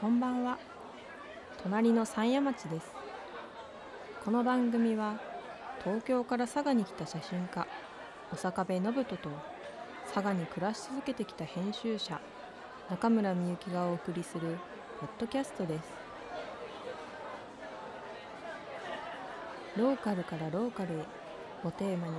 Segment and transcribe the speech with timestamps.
[0.00, 0.56] こんばんは。
[1.62, 2.90] 隣の山谷町です。
[4.24, 5.20] この番組は
[5.84, 7.66] 東京から佐賀に来た写真家
[8.30, 9.28] 小坂部信人と
[10.06, 12.18] 佐賀に暮らし続けてきた編集者
[12.88, 14.56] 中村みゆきがお送りする
[15.00, 15.82] ポッドキャストです。
[19.76, 20.96] ローカルからローカルへ
[21.62, 22.14] をテーマに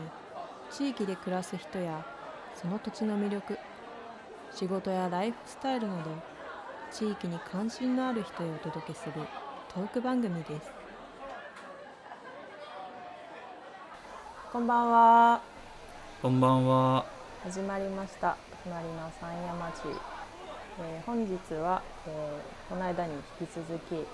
[0.70, 2.06] 地域で暮らす人や
[2.54, 3.58] その土地の魅力
[4.54, 6.31] 仕事やライフスタイルなど
[6.92, 9.14] 地域に関心のある人へお届けする
[9.74, 10.70] トーク番組です
[14.52, 15.42] こんばんは
[16.22, 17.06] こんばんは。
[17.44, 19.98] 始まりました隣の山谷町、
[20.82, 24.06] えー本日は、えーこの間に引き続き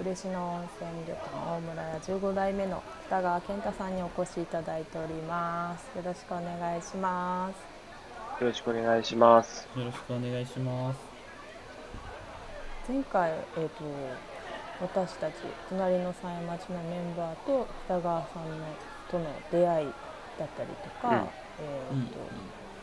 [0.00, 7.80] 嬉野温泉旅館大村屋15代目の北川健太さんにお越しいただいておりますよろしくお願いします
[8.40, 9.68] よろしくお願いします。
[9.76, 11.09] よろしくお願いします。
[12.88, 13.84] 前回、えー、と
[14.80, 15.34] 私たち
[15.68, 18.76] 隣の山谷町のメンバーと北川さんの
[19.10, 19.94] との出会い
[20.38, 21.28] だったりとか、うん。
[21.58, 22.18] えーと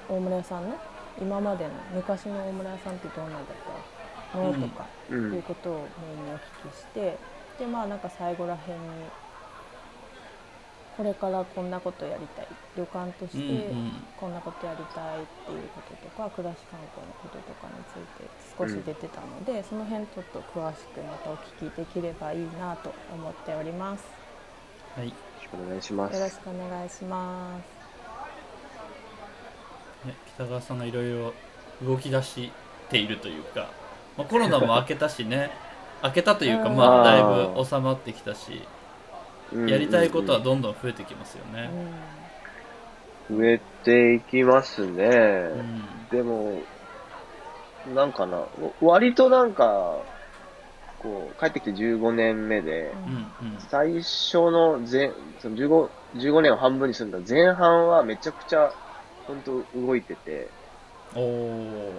[0.09, 0.77] 大村屋さんの
[1.19, 3.57] 今までの昔の大村屋さんってどうなんだっ
[4.31, 5.13] たの、うんとかう。
[5.13, 5.43] いうん。
[5.43, 6.39] ことをメインにお聞
[6.71, 7.17] きして
[7.59, 9.11] でまあなんか最後らへんに
[10.97, 13.71] これからこんなことやりたい旅館として、
[14.19, 24.05] こんなことやりたいっていうこととか暮らし観光のこととかについて少し出てたので、その辺ちょっと詳しくまたお聞きできればいいなと思っております。
[24.95, 25.09] はい。
[25.09, 26.15] よろしくお願いします。
[26.15, 27.59] よろしくお願いしま
[30.03, 30.07] す。
[30.07, 31.33] ね、北川さんがいろいろ
[31.83, 32.51] 動き出し
[32.89, 33.69] ているというか、
[34.17, 35.51] まあ、コロナも明けたしね、
[36.03, 38.76] 明けたというか、うんまあ、だいぶ収まってきたし、うん
[39.67, 41.69] やりたいことはどんどん増えてきますよね。
[43.29, 45.05] 増えていきますね。
[45.05, 46.09] うん。
[46.09, 46.61] でも、
[47.93, 48.43] なんかな、
[48.81, 49.97] 割となんか、
[50.99, 52.91] こう、帰ってきて15年目で、
[53.41, 53.57] うんうん。
[53.69, 58.71] 最初の前、その15、15年を半分にするんだ前半はめちゃくちゃ、
[59.27, 60.49] 本当動いてて、
[61.15, 61.93] おお。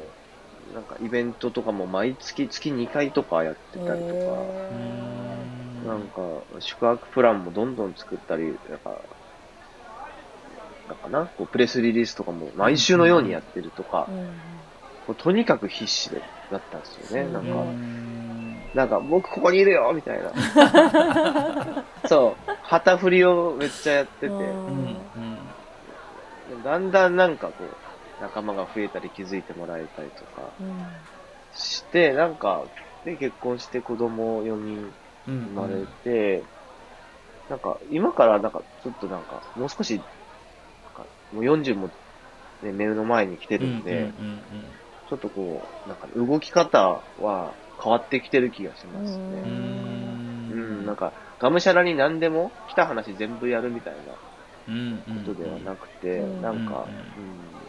[0.75, 4.47] なんかイベントとかも毎月、月2回とかやってたりとか、
[5.83, 9.03] なんか、宿泊プランもどんどん作ったり、なんか、
[10.87, 14.39] なんかな、こうプレスリリースとかも毎週のようにやってるとかー、うん。
[15.07, 17.25] こうとにかく必死でだったんですよね。
[17.25, 18.71] なんか、ん。
[18.75, 20.33] なんか僕ここにいるよみたいな。
[22.09, 24.33] そう、旗振りをめっちゃやってて。
[26.63, 27.79] だんだんなんかこ
[28.19, 31.09] う、仲間が増えたり気づいてもらえたりとかうん。
[31.53, 32.65] して、なんか、
[33.05, 34.93] で、結婚して子供4人
[35.29, 36.47] うん生まれて、
[37.49, 40.07] なんか、今からなんか、ちょっとなんか、もう少し、
[40.85, 41.91] なんかもう40も、
[42.63, 44.65] ね、目の前に来てるんで、うんうん
[45.09, 49.33] ちょっとこう、なんか、動き方は変わってきてる気がしますうん。
[49.33, 49.41] うね。
[49.43, 50.87] ーうん、ん。
[50.87, 54.19] なんか、がむしゃらに何でも来た話全部やるみたいな
[54.67, 56.85] うんうんことではなくて、うんなんか、
[57.17, 57.69] うん、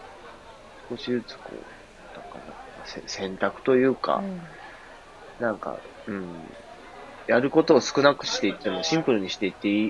[0.90, 2.42] 少しずつこう、なんか
[3.08, 4.42] 選択というか、うん
[5.40, 6.44] なんか、うん、
[7.30, 9.88] やることを少なくしていっても、シンプルにしていってい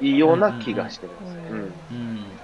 [0.00, 1.38] い、いいような気がしてます。
[1.48, 1.74] ううんん。
[1.90, 2.40] うん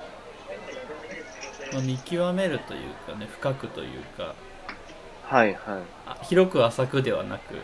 [1.71, 4.35] まあ、見極めるというかね深くというか
[5.23, 5.95] はいはい。
[6.07, 7.55] あ広く浅くではなく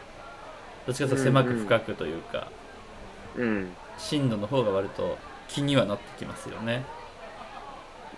[0.87, 2.53] どっちかというと狭く深くというか、
[3.34, 3.77] うん。
[3.99, 6.84] 深度の方が割と気にはなってきますよね。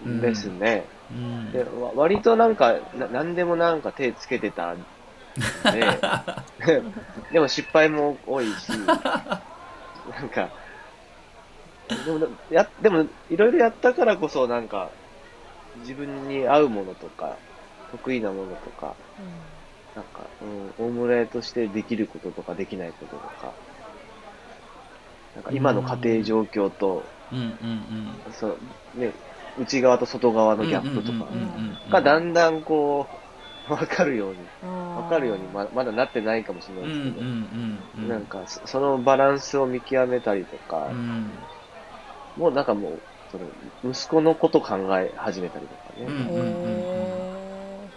[0.01, 0.91] うんですね。
[1.11, 4.87] うん、で、わ割となんか、な何でもなんか手つけてたん
[5.73, 6.83] で、
[7.33, 10.51] でも失敗も多いし、なんか、
[11.89, 14.91] でも、や、でも、いろいろやったからこそ、なんか、
[15.77, 17.39] 自分に合うものとか、
[17.91, 18.97] 得意なものとか、
[19.95, 23.55] なんか、うん、大村屋としてできることとかできないこととか、
[25.35, 27.39] なんか今の家庭状況と、うん。
[27.39, 27.47] うん
[28.27, 28.59] うんそう、
[28.95, 29.13] ね、
[29.59, 31.91] 内側と外側のギャップとかうんうんうんうん。
[31.91, 33.22] がだんだんこう、
[33.69, 35.49] わかるように、うんわかるように。
[35.49, 41.49] ままだなってないかもしれうなんいですけど、うんうんなんかそそのバランスを見極めたりとか、うん。
[42.37, 43.51] もうなんかもう、その
[43.93, 47.93] 息子のこと考え始めたりとかね、うんへ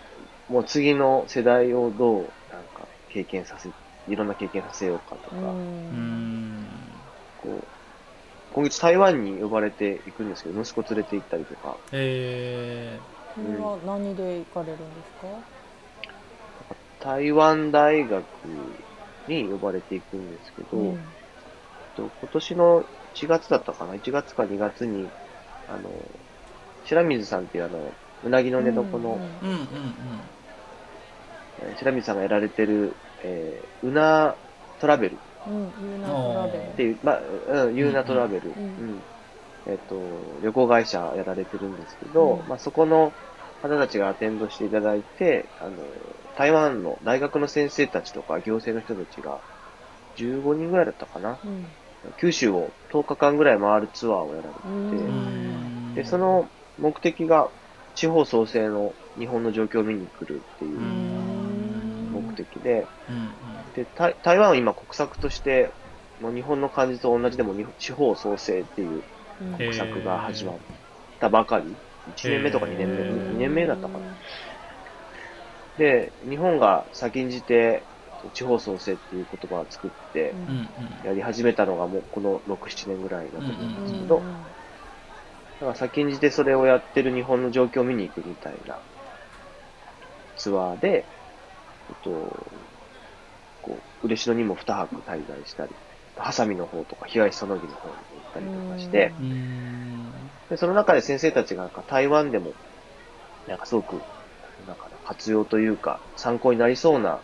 [0.47, 3.73] もう次の世代をどうなんか経験させ、
[4.07, 5.95] いろんな経験させようかとか、ーううん。
[5.95, 7.01] ん
[7.37, 7.75] こう、
[8.51, 13.01] 今月台湾に呼ばれて行くんですけど、息子連れて行ったりとか、へ
[13.33, 15.43] それは何で行かれるんですか？
[17.05, 18.25] 台湾大学
[19.27, 21.15] に呼ばれていくんですけど、うん。
[21.95, 25.11] と今年の1月だったかな ?1 月か2月に、
[25.67, 25.89] あの、
[26.83, 27.93] 白水さんっていうあの、
[28.23, 29.19] うなぎの寝床の、
[31.77, 34.35] 白水さんがやられてる、えー、ウナ
[34.79, 35.15] トラベル。
[35.15, 36.75] っうん、ユーナトラベル。
[36.75, 37.19] ていう、まあ、
[37.67, 38.95] うん、ユーナトラベル、ううん。
[38.97, 39.03] ん。
[39.67, 42.47] えっ、と、旅行会社やられてるんですけど、うん。
[42.47, 43.13] まあ、そこの
[43.61, 49.39] 方たちがアテンドしていただいて、あの、台湾の大学の先生たちとか行政の人たちが
[50.17, 51.37] 15人ぐらいだったかな。
[51.43, 51.65] うん。
[52.17, 54.53] 九州を10日間ぐらい回るツアーをやられ
[55.95, 56.47] てで、その
[56.77, 57.49] 目的が
[57.95, 62.85] 地方創生の日本の状況を見に来るっていううん目的で、
[63.75, 65.71] で、台台湾は今国策として、
[66.21, 69.03] もう日本の感じと同じでも地方創生っていう
[69.57, 70.55] 国策が始まっ
[71.19, 71.65] たばかり。
[72.13, 73.99] 1年目とか2年目、へー2年目だったかな。
[75.77, 77.87] で、日本が先んじて
[78.33, 80.37] 地方創生っていう言葉を作って
[81.03, 84.45] やり始めたのがもうこの6、7年ぐらいだと思うんですけど、うん
[85.59, 88.81] だから先んじてそれをやってる日本の状況を見に行くみたいな
[90.35, 91.09] ツアーで、
[91.89, 92.11] えっと、
[93.61, 95.75] こう、嬉野にも2泊滞在したり、
[96.15, 100.29] ハサミの方とか東そのぎの方に行ったりとかして、うーん。
[100.49, 102.55] で、その中で先生たちがなんか台湾でも、
[103.47, 104.05] なんかすごく、
[105.05, 107.23] 活用というか、参考になりそうな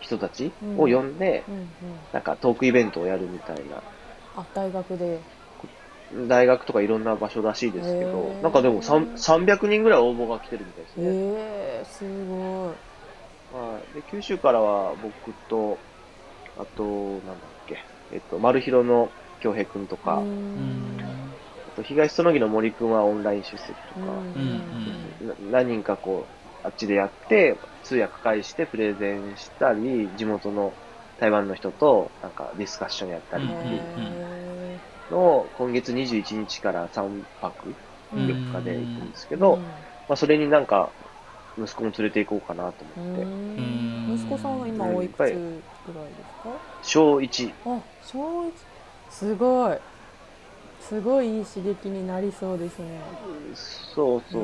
[0.00, 2.06] 人たちを呼んで、うんうん。
[2.12, 3.84] なんかトークイベントをやるみたいな、
[4.34, 5.24] あ、大学で。
[6.12, 11.18] 大学とかいろんな場所らしいですけへどー、なんかでも3 300人ぐらい応募が来てるみたいですね。
[11.18, 12.78] ええすごい。
[13.48, 13.92] はい。
[13.92, 15.84] で、九州からは僕と、
[16.56, 17.78] あと、なんだっけ、
[18.10, 21.40] えっと、丸広の京平くんとか、うあん。
[21.72, 25.16] と東そのぎの森くんはオンライン出席とか、うんうん。
[25.20, 30.72] な何人かこう、あっちでやって、通訳介してプレゼンしたり、地元の
[31.18, 34.78] 台湾の人となんかディスカッションやったりっていうへ
[35.10, 37.74] のを、今月21日から3泊
[38.12, 39.56] うん4日で行くんですけーど、
[40.08, 40.90] まあそれになんか、
[41.58, 44.14] 息子も連れて行こうかなとう思って、ん。
[44.16, 45.42] 息子さんは今おいくつぐらいです
[46.42, 46.50] か？
[46.82, 48.52] 小1、あ、小一。
[49.10, 49.78] すごい。
[50.80, 52.86] すごいいい刺激になりそうですね。
[53.94, 54.42] そうそう。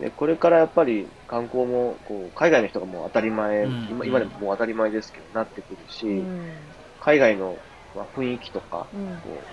[0.00, 6.74] へでこれからやっぱり観光もこう海外の人がもう当たり前、うん今今でももう当たり前ですけどなってくるし、ーうん。
[7.00, 7.58] 海外の
[7.94, 9.20] まあ雰囲気とか、うん。
[9.22, 9.48] こ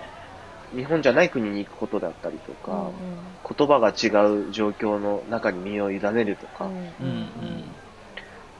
[0.72, 3.18] う日本じゃない国に行くことだったりとか、うん
[3.56, 4.08] 言葉が違
[4.48, 6.74] う状況の中に身を委ねるとか、うん。
[7.00, 7.76] うんうん。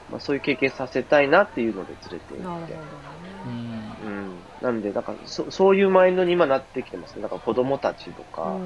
[0.09, 2.43] まあ、そういう経験させたいなっていうので連れて行って。
[2.43, 3.43] なるほどね。
[3.45, 3.97] うん。
[4.01, 4.09] う
[4.39, 7.21] ん、なんでなんかそそういうマインドに今なってきてますね。
[7.21, 8.59] だから子供たちとか、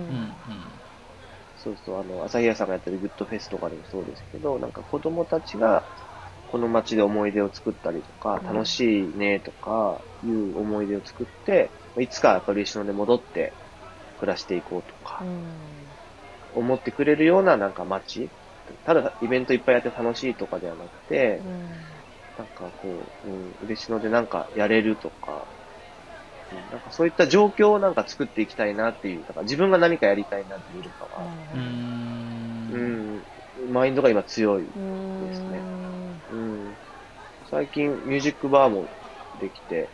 [1.63, 5.88] そうそう、あの、朝日屋さんがやってるグッドフェスとかでもそうですけど、なんか子供たちが、
[6.45, 8.45] この街で思い出を作ったりとか、うん。
[8.45, 13.57] 楽しいねとか、いう思い出を作って、いつかやっぱり一緒で戻って
[14.18, 15.98] 暮らしていこうとかう、ん。
[16.51, 18.33] 思ってくれるようななんか街、
[18.83, 21.45] ただイベントいっぱいやって楽しいとかではなくて、
[22.38, 25.52] なんかこう、うん、嬉野でなんかやれるとか、うん
[26.51, 31.57] なんかそういった状況をなんか作っていきたいなっていう、だから自分が何かやりたいなっていうよりかは、う
[32.67, 33.19] うん。
[33.19, 33.25] ん、
[33.69, 34.75] マインドが今強い。
[35.19, 35.67] うんですね。
[36.29, 36.37] う
[36.73, 36.77] ん。
[37.45, 38.91] 最近ミュージックバーも
[39.35, 39.93] できて、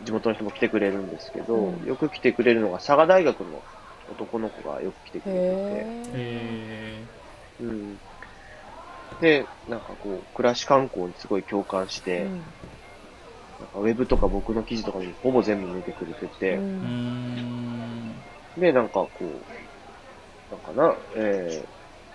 [0.00, 1.84] 地元の人も来てくれるんですけど、うん。
[1.84, 3.64] よく来てくれるのが佐賀大学の
[4.06, 5.92] 男の子がよく来てくれてて、
[7.58, 8.00] うん。
[9.20, 12.67] で、なんかこう、暮らし観光にすごい共感して、え
[13.60, 16.56] なんかウェブとか僕の記事とかにほぼ全部見てくれてて、
[18.56, 21.64] で、なんかこう、なんかな、え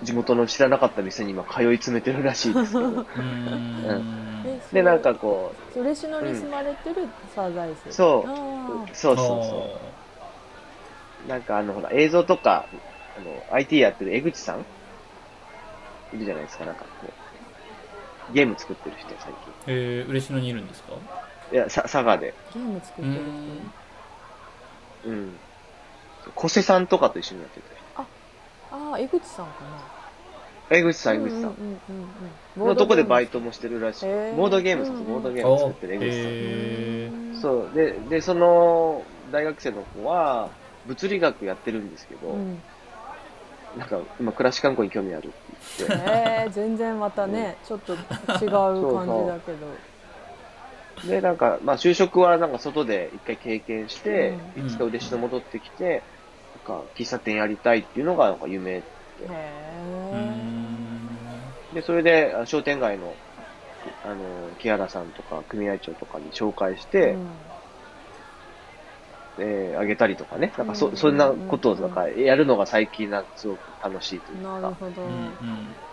[0.02, 3.04] ー、地元の知らなかった店に今通い詰めてるらしいですけど、うん。
[4.46, 8.96] で、れなんかこそれしのに住まれてるサザエ生そう。
[8.96, 9.70] そうそうそ
[11.26, 11.30] う。
[11.30, 12.66] なんかあの、ほら、映像とか、
[13.18, 14.66] あの、IT やってる江口さん？
[16.16, 17.08] いるじゃないですか、なんかこ
[18.32, 19.34] う、ゲーム作ってる人、最
[19.68, 20.90] えー、嬉野にいるんですか？
[20.90, 21.23] 近。
[21.54, 22.34] いや、さ佐賀で。
[22.52, 23.16] ーゲーム作ってる
[25.04, 25.36] 人うん。
[26.34, 27.74] 小瀬さんとかと一緒にやってた
[28.76, 29.52] ああ江口さんか
[30.70, 30.76] 人。
[30.76, 31.42] 江口さ、なん江口さん。
[31.42, 31.78] うんうんうん
[32.58, 34.06] うんのとこでバイトトもしてるらしい。
[34.08, 36.10] へーボードゲーム、そうそう、ボードゲーム作ってる江口さん。
[36.12, 37.76] へーそう。
[37.76, 40.50] で、で、その、大学生の子は、
[40.88, 42.62] 物理学やってるんですけど、うん
[43.78, 45.36] なんか、今、暮らし観光に興味あるって
[45.80, 49.68] 言って、えー、全然またね、ちょっと違う感じだけど
[51.02, 54.60] で、なんか、まあ、就職はなんか外で一回経験して、うん。
[54.60, 56.06] いつか嬉野戻ってきて、
[56.54, 58.86] なんか、喫茶店やりたいっていうのが、なんか夢。
[59.28, 59.34] へ
[60.12, 63.20] うえんで、それで、あ商店街の、
[64.02, 67.22] あの、木原さんとか、組合長とかに紹介して、
[69.38, 70.54] えーあげたりとかね。
[70.58, 74.60] なんかそ、うんそんなことをなんかやるのが最近なんかすごく楽しいというか。
[74.60, 75.10] なるほど、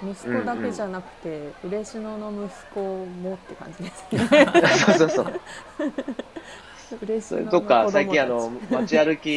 [0.02, 4.47] 息子だけじゃなくて、嬉野の息子もって感じですね
[4.87, 5.32] そうそうそう。
[7.02, 9.28] 嬉野のそれとか、最近あの、街歩き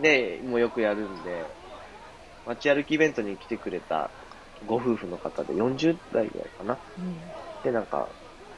[0.00, 1.46] ね、もよくやるんで、
[2.46, 4.10] 街歩きイベントに来てくれた
[4.66, 6.78] ご夫婦の方で40代ぐらいかな。
[6.98, 7.16] うん
[7.64, 8.08] で、なんか、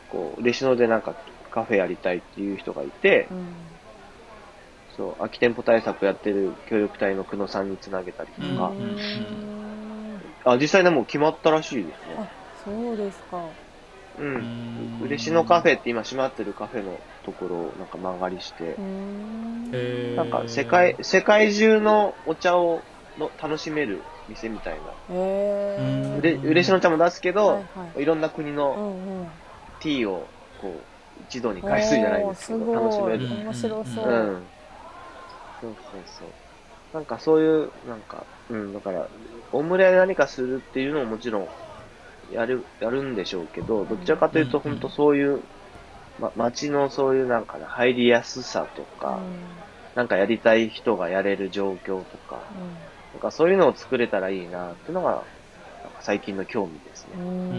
[0.08, 1.14] こう、嬉野でなんか
[1.50, 3.73] カフェやりたいっていう人がいて、うん
[4.96, 8.72] そう、空き店舗対策やってる協力隊の久野さんにつなげたりとか、
[10.44, 12.16] あ、実際ね、もう決まったらしいですね。
[12.18, 12.26] あ
[12.64, 13.38] そうですか。
[14.18, 14.22] う。
[14.22, 15.00] うん。
[15.00, 18.76] ん嬉野カフェって今閉まってるカフェのところをなんか曲がりして。
[20.16, 22.80] なんか世界、世界中のお茶を
[23.18, 23.98] の楽しめる
[24.28, 25.14] 店みたいな。
[25.14, 28.04] へうれ嬉野茶も出すけど、はいいはい。
[28.04, 29.26] ろんな国うのんうん。
[29.80, 30.28] ティーを
[30.60, 33.28] こう一度に回数じゃないですけど、楽しめる。
[33.28, 34.46] 面白そう、うん。
[35.60, 36.28] そうそうそう。
[36.94, 39.08] なんかそういう、なんか、うん、だから、
[39.52, 41.48] 大村屋で何かするっていうのももちろん、
[42.32, 45.42] やる、やるんでしょうけど、どちらかというと、うん本当そういう、
[46.18, 49.18] ま、街のそういうなんかね、入りやすさとか、
[49.94, 52.40] なんかやりたい人がやれる状況とか、
[53.12, 55.24] なんかそういうのを作れたらいいなっていうのが、なんか
[56.00, 57.14] 最近の興味ですね。
[57.16, 57.54] うんうん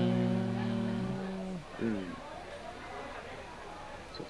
[1.81, 2.17] うん。
[4.13, 4.25] そう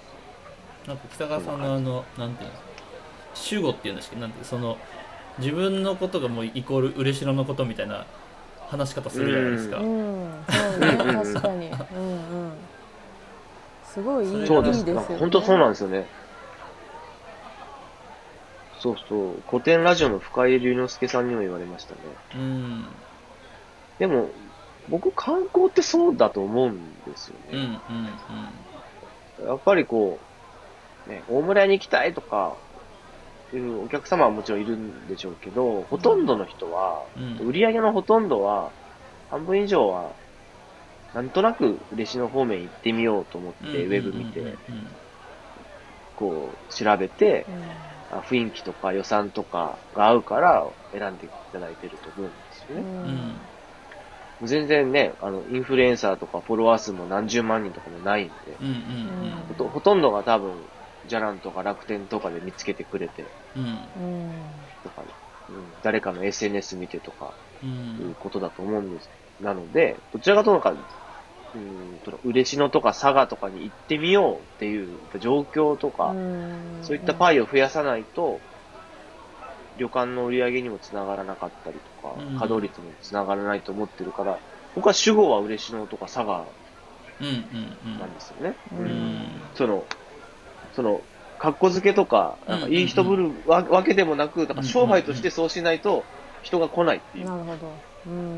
[0.87, 2.64] なんか北川さんのあのなんていうの
[3.35, 4.77] 主語っていうんですけどなんていうのその
[5.37, 8.05] 自分のことがもうイコール嬉野のことみたいな
[8.67, 11.69] 話し方するじゃないですか、うん、そうね、うんうん確かに。
[11.69, 12.51] うんうん。
[13.95, 14.79] すごいいいそうです。
[14.79, 15.17] いいですよね。
[15.17, 16.05] 本当そうなんですよね。
[18.79, 19.43] そうそう。
[19.49, 21.99] 古典ラジオの深井龍之介さんにも言われましたね。
[22.35, 22.85] うん
[23.99, 24.29] でも、
[24.89, 27.79] 僕観光ってそうだと思うんですようんうんね。
[29.47, 30.19] やっぱりこ
[31.07, 32.57] う、ね、大村屋に行きたいとか、
[33.57, 37.37] いうお客様はもちろんいるんでしょうけど、ほとんどの人は、うん。
[37.47, 38.73] 売り上げのほとんどは、
[39.27, 40.15] 半分以上は、
[41.13, 44.75] なんとなく嬉野方面行ってみようと思って、うんウェブ見て、うん。
[44.75, 44.97] うん
[46.15, 47.45] こう、調べて、
[48.09, 53.11] あ雰囲気とか予算とかが合うから選んでいただいてると思うんですようね。
[53.11, 53.49] ん。
[54.41, 58.57] 全然ね、あの、インフルエンサーとかフォロワー数も何十万人とかもないんで、
[59.57, 60.67] ほとんどが多分、
[61.07, 63.23] ジャランとか楽天とかで見つけてくれて。
[63.55, 63.87] うん。
[64.83, 65.03] とか、
[65.49, 69.09] うん、誰かの SNS 見てとかういうんことだと思うんです。
[69.41, 70.71] なので、どちらかというと
[71.55, 74.87] うん、嬉野とか佐賀とかに行ってみようっていう
[75.19, 76.09] 状況とか、
[76.83, 78.41] そういったパイを増やさないと、
[79.77, 82.35] 旅館の売り上げにもつながらなかったりとか、うん。
[82.35, 84.37] 稼働率もつながらないと思ってるから、
[84.75, 86.45] 僕は主語は嬉野とか佐賀
[87.19, 88.55] なんですよね。
[89.55, 89.83] その、
[90.75, 91.01] その、
[91.39, 96.03] 格好付けとか、なんかいい人ぶるわわけでもなく、なんか商売としてそうしないと
[96.43, 97.25] 人が来ないっていう。
[97.25, 97.67] なるほど。
[98.07, 98.35] うんうんうん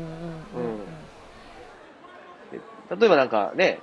[2.90, 3.80] 例えばなんかね、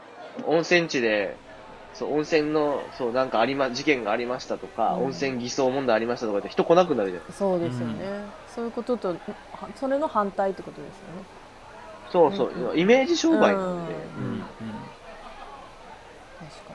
[0.47, 1.37] 温泉地で、
[1.93, 7.33] そう、温泉の、そう、なんかありま、事件がありましたとか、うん温泉偽装問題ありましたとかって人来なくなるじゃないうん。
[7.33, 8.23] そうですよね。
[8.47, 9.15] そういうことと、は
[9.75, 11.23] それの反対ってことですよね。
[12.11, 13.93] そうそう、うんイメージ商売なんで。
[13.93, 14.43] うんうん
[16.39, 16.74] 確かに。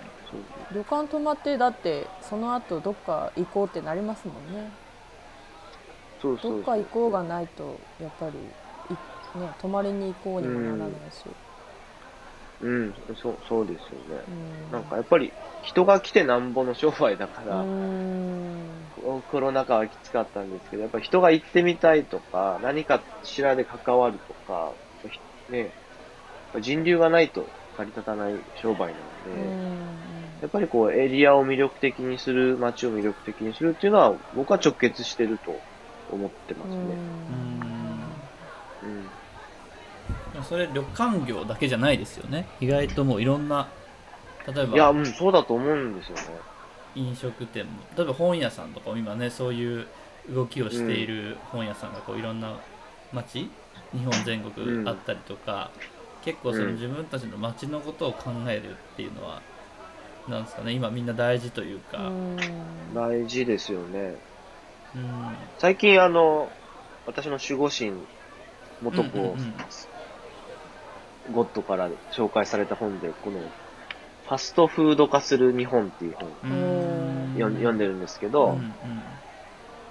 [0.71, 4.73] 旅館泊まって、だって、その後どっか行こうってなりますもんね。
[6.19, 8.55] そうそうどっか行こうがないと、やっぱり、
[8.89, 8.99] い
[9.35, 11.37] ね、泊まりに行こうにもならないし。
[12.61, 14.27] うん、そう、そうですよね。
[14.27, 17.71] うんなんかやっぱり人が来てなんぼの商売だかうら、
[18.07, 18.91] ん。
[19.27, 24.77] コロナ禍はきつかったんですけど、やっぱり人が行ってみたいとか、何かしらで関わるとか、
[25.11, 25.77] ひね、
[26.61, 29.61] 人流がないと成り立たない商売なので、
[30.40, 35.61] やっぱりこうエリアを魅力的にする、街を魅力的にするっていうのは、僕は直結してると
[36.11, 36.76] 思ってますね。
[38.82, 38.90] うん
[40.37, 40.44] うん。
[40.44, 43.68] それ旅館業だけじゃないですよね意外ともういろんな
[44.47, 46.23] 例えいや、ばうん、そうだと思うんですよね。
[46.94, 49.87] 飲食店も例えば本屋さんとかも今ねそういう
[50.30, 52.59] 動きをしている本屋さんがこういろんな
[53.12, 53.50] 町
[53.92, 55.70] 日本全国あったりとか、
[56.25, 59.42] 結構そのうん自分たちの町のことを考えるっていうのは、
[60.30, 62.94] なんですかね今みんな大事というか、うん。
[62.94, 64.14] 大事ですよね。
[65.58, 66.49] 最近あの、
[67.06, 67.92] 私の守護神、
[68.82, 69.54] 元子、うんうんうん。
[71.32, 73.38] ゴッドから紹介された本で、この、
[74.28, 76.28] ファストフード化する日本っていう本。
[76.42, 77.34] うん。
[77.34, 77.54] 読ん。
[77.54, 78.72] 読んでるんですけど、うんうん。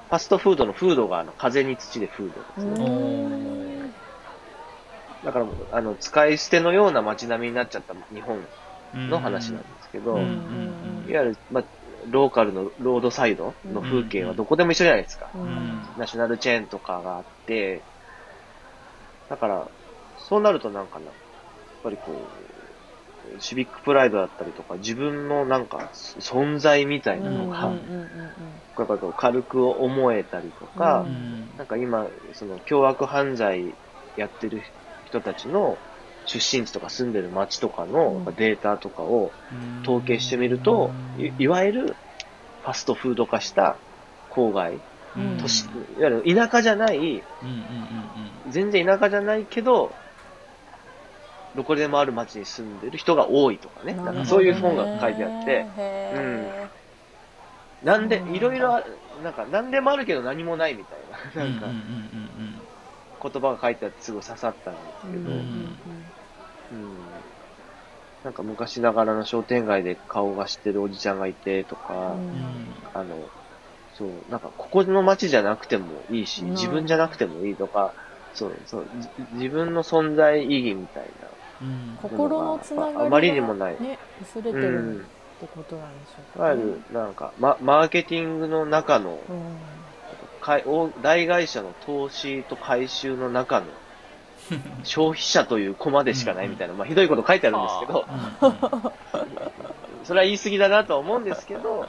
[0.09, 2.85] ファストフードのフードがあの風に土でフードですね。
[2.85, 2.89] う
[3.87, 3.91] ん。
[5.23, 8.37] だからもう、あの、使い捨てのような街並みになっちゃった日本
[8.93, 11.63] うんの話なんですけど、うんいわゆる、まあ、
[12.07, 15.29] ローカルのロードサイドの風景はどこでも一緒じゃないですか。
[15.33, 15.49] ううん。
[15.49, 17.83] んナショナルチェーンとかがあって、
[19.29, 19.71] だから、
[20.15, 21.15] そうなるとなんかな、やっ
[21.83, 22.31] ぱりこ
[23.35, 27.79] う、シビックプライドだったりとか、自分のなんか存在みたいなのが、うんうん
[28.77, 31.57] やっぱりこう軽く思えたりとか、ううん。
[31.57, 33.77] なんか今、その凶悪犯罪
[34.15, 34.63] やってる
[35.03, 35.81] 人たちの
[36.29, 38.35] 出身地とか住んでる街とかのうん。
[38.35, 39.31] データとかを
[39.83, 41.85] 統計してみると、いいわゆる
[42.63, 43.77] ファストフード化した
[44.29, 44.73] 郊外、
[45.17, 45.37] うん。
[45.37, 47.23] 都市、いわゆる田舎じゃない、
[48.51, 49.91] 全然田舎じゃないけど、
[51.55, 53.93] どこでもある町に住んでる人が多いとかね。
[53.93, 56.69] うんなんかそういう本が書いてあって、へ
[57.83, 58.01] なん。
[58.01, 58.83] なん、だいろいろ
[59.23, 60.99] なんか何でもあるけど何もないみたい
[61.35, 61.65] な、なんか
[63.21, 66.18] 言葉が書いてあってすごい刺さったんですけど、ー
[66.71, 66.87] うん。
[68.23, 72.19] なんか昔ながらの商店街で顔が知ってるおじちゃんがいてとか、うん。
[72.19, 73.15] うんあの、
[73.97, 76.51] そう、なんかここの街じゃなくてもいいし、うん。
[76.51, 77.93] 自分じゃなくてもいいとか、
[78.33, 81.03] そう、そう、じ自分の存在意義みたい
[81.61, 81.97] うん。
[82.01, 83.81] 心のつながりがあまりにもない。
[83.81, 84.97] ね薄れてるん。
[84.97, 85.01] っ
[85.39, 89.59] てことなんでしょいうわかねゆる、なんか、ま、マーケティングの中の、うん。
[90.41, 93.67] かい大大会社の投資と回収の中の、
[94.83, 98.05] 消費者というコマでしかないみたいな、まあ、ひどいこと書いてあるんですけど、
[100.03, 101.87] それは言い過ぎだなとは思うんですけど、うん。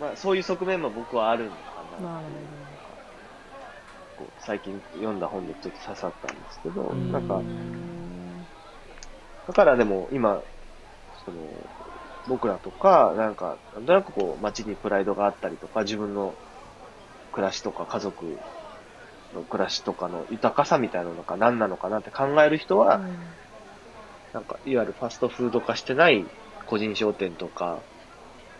[0.00, 1.56] まあ、そういう側面も僕はあるのか
[2.02, 2.14] な。
[2.14, 2.20] な
[4.40, 6.82] 最近読んだ本でちょっと刺さったんですけど、
[7.12, 8.46] なんかう、ん
[9.46, 10.42] だからでも今、
[11.24, 11.38] その、
[12.28, 16.34] 僕らとか、なんか、なんとなくこう、街にプライドがあったりとか、自分の
[17.32, 18.24] 暮らしとか家族
[19.32, 23.40] の暮らしとかの豊かさみたいなのか何なのかなって考える人は、うん
[24.32, 26.24] なんか、いわゆるファストフード化してない
[26.66, 27.82] 個人商店とか、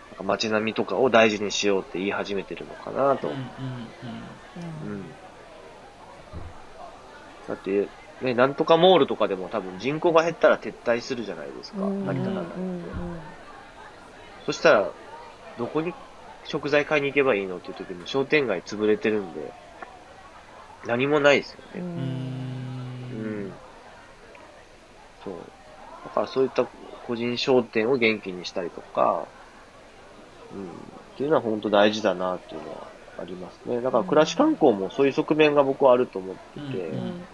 [0.09, 3.29] なんか街並みとかを大事にしようって言い始めてるのかなと。
[3.29, 3.91] うんうん
[4.83, 5.15] うん。
[7.47, 7.87] だって、
[8.21, 11.85] ね、なんとかモールとかでも多分人口が減ったら撤退するじゃないですか。
[11.85, 12.81] うん成り立たなんうん
[14.45, 14.91] そしたら、
[15.57, 15.93] どこに
[16.43, 19.53] 食材買いに行けばいいのっていう時に商店街潰れてるんで、
[20.83, 21.81] 何もないですようね。
[21.81, 21.99] うん
[23.11, 23.47] うん。
[23.49, 23.61] ん
[25.23, 25.53] そう。
[26.03, 26.65] だからそういった
[27.03, 29.27] 個人商店を元気にしたりとか、
[30.51, 30.67] うん。
[30.69, 30.73] っ
[31.15, 33.81] ていうのは本当大事だなっていうのはありますね。
[33.81, 37.27] だから暮らし観光もそういう側面が僕はあると思ってて、うんうん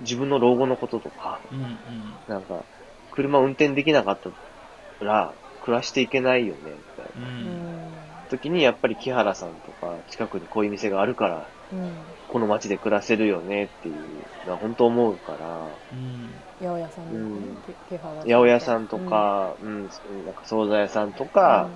[0.00, 1.78] 自分の老後のこととか、うんうん
[2.26, 2.66] なんか、
[3.10, 7.28] 車運転できなかったら、暮らしていけないよね、みたいな。
[7.28, 12.04] ううんん時に、やっぱり木原さんとか、近くにこういう店があるから、うん。
[12.28, 16.30] この街で暮らせるよねっていうのは本当思うから、うん。
[16.60, 17.62] 八百屋さんですねうん。
[17.62, 19.88] け木原八百屋さんとか、うん、
[20.24, 21.70] なんか惣菜屋さんとか、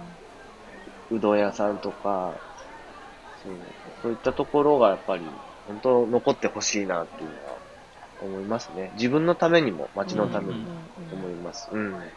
[1.10, 2.40] うどん屋さんとか、
[3.42, 3.54] そう
[4.02, 5.24] そういったところがやっぱり、
[5.66, 7.58] 本当残ってほしいなっていうのは
[8.18, 8.90] 思いますね。
[8.94, 11.68] 自分のためにも、街のためにも思います。
[11.72, 12.12] うん。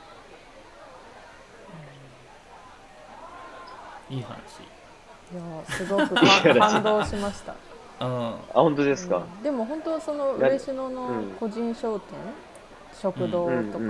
[4.14, 4.60] いい話。
[4.62, 7.54] いやすごく感 感動しました。
[7.54, 7.56] あ
[8.00, 9.18] あ、本当ですか？
[9.18, 9.44] うん。
[9.44, 11.32] でも本当そのや嬉野のうん。
[11.40, 12.18] 個人商店、
[12.94, 13.90] 食堂とか、うんうんう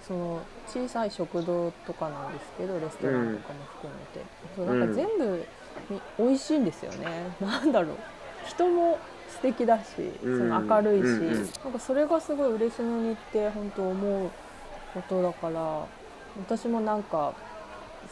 [0.00, 4.26] その小さい食堂とかなんですけどレストランとかも含めて、
[4.56, 5.44] そうなんか全部
[5.90, 7.06] に美味しいんですよね、
[7.38, 7.90] なんだろう。
[8.46, 8.98] 人も
[9.28, 9.84] 素敵だし、
[10.24, 10.38] うん。
[10.38, 11.36] その明るいし、うんうん。
[11.36, 14.30] なんかそれがすごい嬉野に行って本当思う
[14.94, 15.84] ことだから
[16.48, 17.34] 私もなんか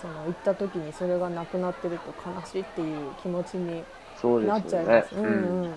[0.00, 3.82] その行った時にそれがなくなってると悲しいっていう気持ちに。
[4.46, 5.14] なっちゃいます。
[5.14, 5.74] うんううんん。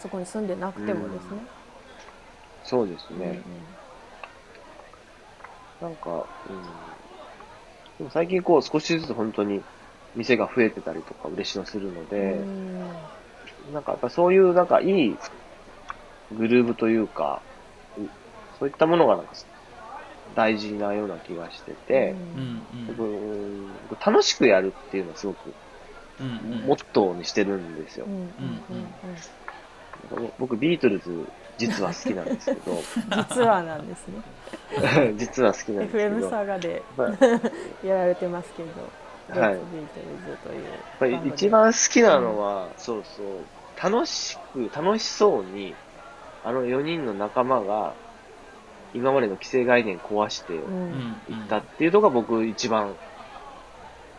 [0.00, 1.40] そこに住んでなくてもですね。
[2.64, 3.42] そうですうんね。
[5.80, 6.62] なんか、うん。
[7.98, 9.60] でも最近こう少しずつ本当に
[10.16, 15.18] 店が増えてたりとか嬉しのするのうんで、うんなんかやっぱそういうなんかいい
[16.36, 17.42] グルーブというか、
[17.98, 18.02] う
[18.58, 19.32] そういったものがなんか
[20.38, 22.58] 大事なような気がしてて、うん
[24.00, 25.52] 楽しくやるっていうのはすごく
[26.64, 28.06] モットーにしてるんですよ。
[28.06, 28.12] うん。
[28.14, 28.86] うんうん
[30.38, 31.26] 僕ビートルズ
[31.58, 32.80] 実は好きなんですけど、う ん
[33.28, 34.22] 実はなんですね。
[35.18, 36.82] 実は好きなんですけ FM ど、サガで
[37.84, 39.54] やられてますけど、はい。
[39.54, 40.62] ビートルズという。
[40.62, 45.74] やっぱり番組一番好きなのは、そうそう、楽しく、楽しそうに、
[46.44, 47.92] あの4人の仲間が、
[48.92, 51.44] 今までの既成概念壊していうん。
[51.44, 52.96] ったっていうのが僕一番、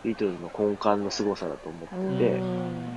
[0.02, 2.90] ビートルズの根幹の凄さだと思ってて、うん。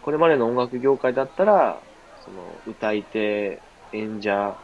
[0.00, 1.82] これまでの音楽業界だったら、
[2.20, 4.58] その、歌い手、演者、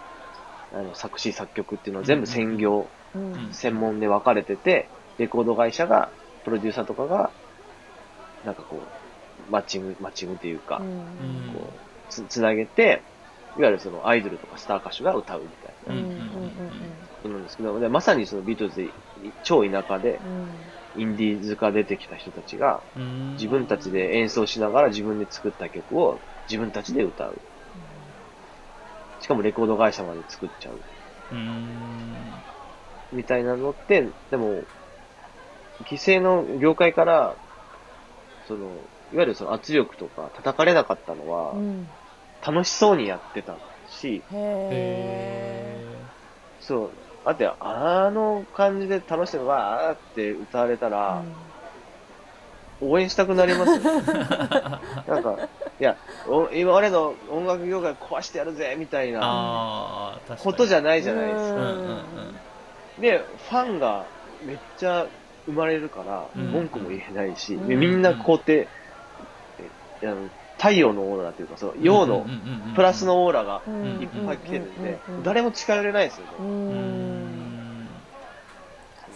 [0.72, 3.54] あの、作詞作曲っていうのは全部専業うん。
[3.54, 6.12] 専門で分かれてて、レコード会社が、
[6.44, 7.32] プロデューサーとかが、
[8.42, 8.92] なんかこ
[9.38, 10.82] う、マッチング、マッチングっていうか、
[11.52, 13.02] こうつ、つなげて、
[13.60, 15.92] いわゆるそのアイドルとかスター歌手が歌うみたいな。
[15.92, 17.42] うんうんうんことなん。
[17.42, 18.94] ですけど、でまさにそのビートルズで
[19.42, 20.22] 超田舎で、
[20.96, 23.34] インディーズから出てきた人たちが、うん。
[23.34, 27.42] 自分たちで演奏しながら自分で作った曲を自分たちで歌う。
[29.18, 30.80] しかもレコード会社まで作っちゃう。
[31.30, 32.42] うん。
[33.12, 34.64] みたいなのって、でも、
[35.84, 37.36] 規制の業界から、
[38.46, 41.88] その、いわゆるその圧力とか叩かれなかったのはう、ん
[42.46, 43.56] 楽しそうにやってた
[43.88, 45.86] し、へ
[46.60, 46.90] そう、
[47.24, 51.22] だってあの感じで楽しそうにわーって歌われたら、
[52.80, 53.80] 応援したくなりますよ。
[55.06, 55.36] なんか、
[55.78, 55.96] いや、
[56.28, 61.60] お今までの音楽業界壊してやるぜみたいなことじゃないじゃないですか。
[63.00, 63.18] で、
[63.50, 64.04] ファンが
[64.46, 65.06] めっちゃ
[65.46, 66.52] 生まれるから、うん。
[66.52, 67.68] 文句も言えないし、うん。
[67.68, 68.68] でみんな肯定、
[70.02, 70.28] えあの
[70.60, 72.26] 太陽のオーラというか、その陽の
[72.74, 76.36] プラスのオーラがうんいっぱい来てるんで誰も近寄れないですようね。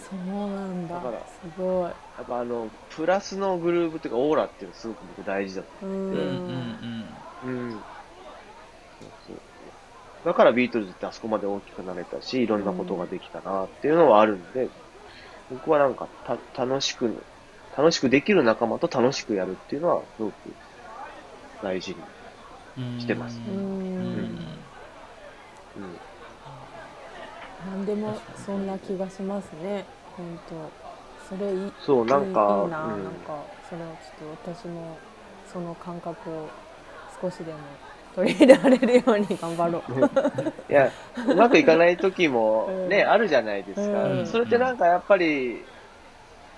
[0.07, 0.95] そうなんだ。
[0.95, 1.89] だからすごい。
[2.17, 6.19] やっぱあの、プラスのグルーブっていうか、オーラっていうのがすごく僕大事だとううん
[7.43, 7.69] うんん。
[7.71, 7.83] うん。
[8.99, 9.41] そうそう。
[10.23, 14.71] だからビートルズってあそこまで大きくなれたし、いろんなことができたなっていうのはあるんで、
[15.49, 17.27] 僕はなんかた楽しく、
[17.77, 20.55] 楽しくできる仲間と楽しくやるっていうのはすごく
[21.65, 21.97] 大事に。
[22.77, 23.41] うんしてます。
[23.47, 24.37] うん。
[27.71, 29.83] 何でもそんな気がしますね。
[30.15, 33.03] 本当それいいそう、なんか、いいな、うん。
[33.03, 34.95] なんかそれはちょっと私も
[35.51, 36.47] その感覚を
[37.21, 37.57] 少しでも
[38.15, 40.71] 取り入れられるように頑張ろう。
[40.71, 40.91] いや、
[41.27, 42.89] うまくいかない時もうん。
[42.89, 44.03] ね、あるじゃないですか。
[44.03, 44.27] うん。
[44.27, 45.65] それってなんかやっぱり、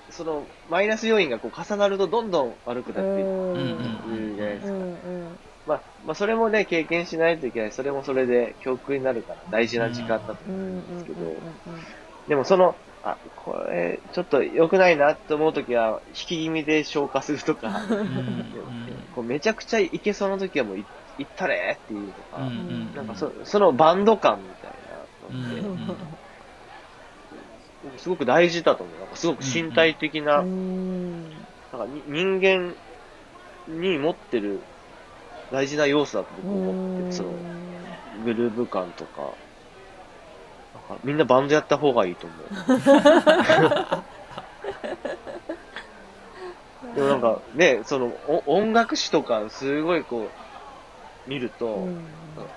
[0.10, 4.36] その、マイナス要因がこう重なるとどんどん悪くなっていく。
[4.36, 4.78] じゃないですか。
[4.78, 5.38] うんうん。
[5.66, 7.72] まあ、まあ、それもね、経験しないといけない。
[7.72, 11.58] それもそれで教訓になるから大事な時間だと思うんですけど、うん
[12.28, 17.70] でもその、あ、これ、ちょっと良くないなと思うときは、引き気味で消化するとか、
[19.16, 20.86] こうめちゃくちゃいけそうなときはもうい、
[21.18, 22.38] 行ったれっていうとか、
[22.96, 26.27] なんかそそのバンド感みたいなのって、
[27.98, 29.00] すごく大事だと思う。
[29.00, 31.30] なんかすごく身体的な、うん
[31.72, 32.74] なんかに人間
[33.68, 34.62] に持ってる
[35.52, 37.30] 大事な要素だと僕は思ってて、その
[38.24, 42.40] グルーヴ感とか、なんかみんなバンドやった方がいいと思う。
[46.96, 50.30] でもなんかね、そのお音楽史とかすごいこ
[51.28, 52.06] う見ると、うん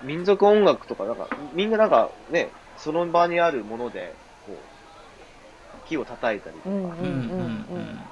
[0.02, 4.14] 民族音楽とかなんかみんななんかね、その場にあるもので、
[5.90, 7.76] 木を叩いたりとか、うんうんうんうん。
[7.76, 8.10] うん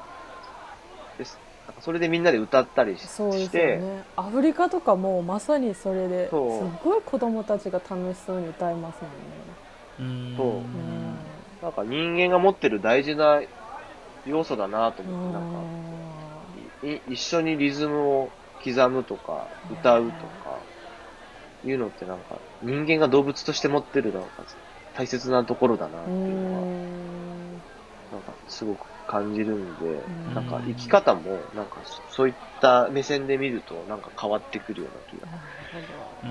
[1.16, 1.40] です。
[1.66, 4.04] なんかそれでみんなで歌ったりしそうですて、ね。
[4.16, 6.78] アフリカとかもうまさにそれですそう。
[6.80, 9.56] ごい子供たちが楽しそうに歌いますもんね。
[9.98, 10.06] うん。
[10.36, 10.76] そう。
[10.78, 11.34] うん。
[11.60, 13.42] なんか人間が持ってる大事な
[14.24, 15.68] 要素だなと思って、なんか
[16.82, 20.66] い一緒にリズムを刻むとか、歌うとか、
[21.62, 24.46] いうのってなんか人間が動物として持ってるなんか
[24.92, 27.27] 大切なところだなってういうのは、ん
[28.10, 29.84] なんかすごく感じるんで、
[30.30, 30.34] ん。
[30.34, 31.22] なんか生き方も
[31.54, 35.28] なんかそそういった目線で見るとなんか変わってくるような気が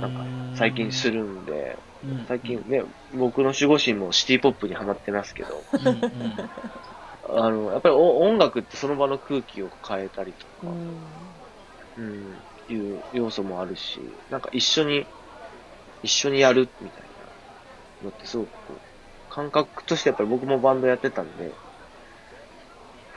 [0.02, 0.14] なん
[0.54, 2.26] か最近するんで、うん。
[2.28, 5.50] 最近ね、僕の守護神もシティポップにハマってますけど、
[7.30, 11.38] あの、やっぱりお音楽ってその場の空気を変えたりとか、うん
[11.98, 15.06] うん、いう要素もあるし、なんか一緒に、
[16.04, 17.26] 一緒にやるみたいな
[18.04, 18.82] のってすごくこう、
[19.30, 21.54] 感覚としてやっぱり僕もバンドやってたんで、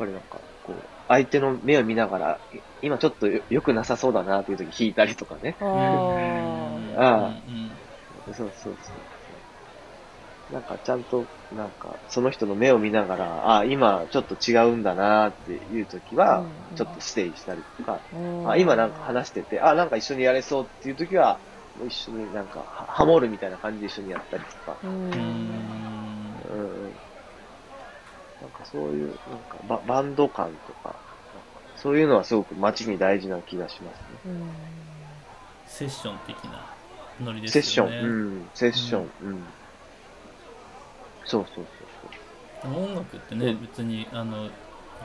[0.00, 5.56] ぱりなんかこう、相手の目を見ながら、い今ちょっとよ良くなさそうだなっていう時弾いたりとかね。
[5.60, 7.00] あうん。
[7.00, 7.42] ああ。
[8.26, 8.34] うん。
[8.34, 9.06] そうそうそう。
[10.52, 18.50] なんかちゃんと、なんか、その人の目を見ながら、あ、今ちょっと違うんだなっていう時はうん、ちょっとステイしたりとか、うん。
[18.50, 21.40] あ、今なんか話してて、あ、なんか一緒にやれそうっていう時は、
[21.76, 25.60] もう一緒になんか、はハモるみたいな感じで一緒にやったりとか、うん。
[28.40, 30.96] なんかそういう、なんかババンド感とか、
[31.76, 34.04] そういうのはすごく街に大事な気がしますね。
[34.26, 34.80] うん
[35.70, 36.66] セッション的な
[37.22, 39.42] ノリですセッション、うん、セッション、うん。
[41.24, 41.64] そうそう
[42.62, 44.50] そう音楽ってね、別にあの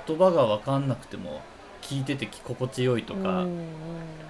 [0.07, 1.41] 言葉が分かんなくても
[1.81, 3.67] 聴いてて心地よいとか、うん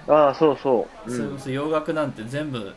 [0.06, 0.14] そう。
[0.14, 1.10] ああ、そうそう。
[1.10, 2.74] うんそれこそ洋楽なんて全部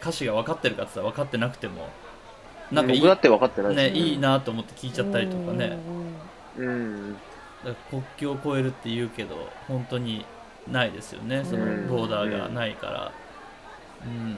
[0.00, 1.88] 歌詞が分かってるかって言ったら分かってなくても
[2.72, 3.96] なんかいい,、僕だって分かってないね、です。
[3.96, 5.78] いいなと思って聞いちゃったりとかね、
[6.56, 7.16] うん。
[7.90, 9.34] 国境を越えるって言うけど
[9.68, 10.24] 本当に
[10.66, 11.44] ないですよね。
[11.44, 13.12] そのうんボーダーがないから。
[14.06, 14.34] うん。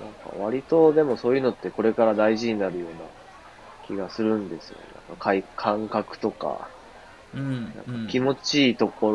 [0.00, 3.04] なんか割とでもそういうのってこれから大事になるような
[3.86, 4.76] 気がするんですよ。
[5.08, 6.70] なんか感感覚とか、
[7.34, 7.84] うんなん。
[7.86, 9.12] うんか気持ちいいとこ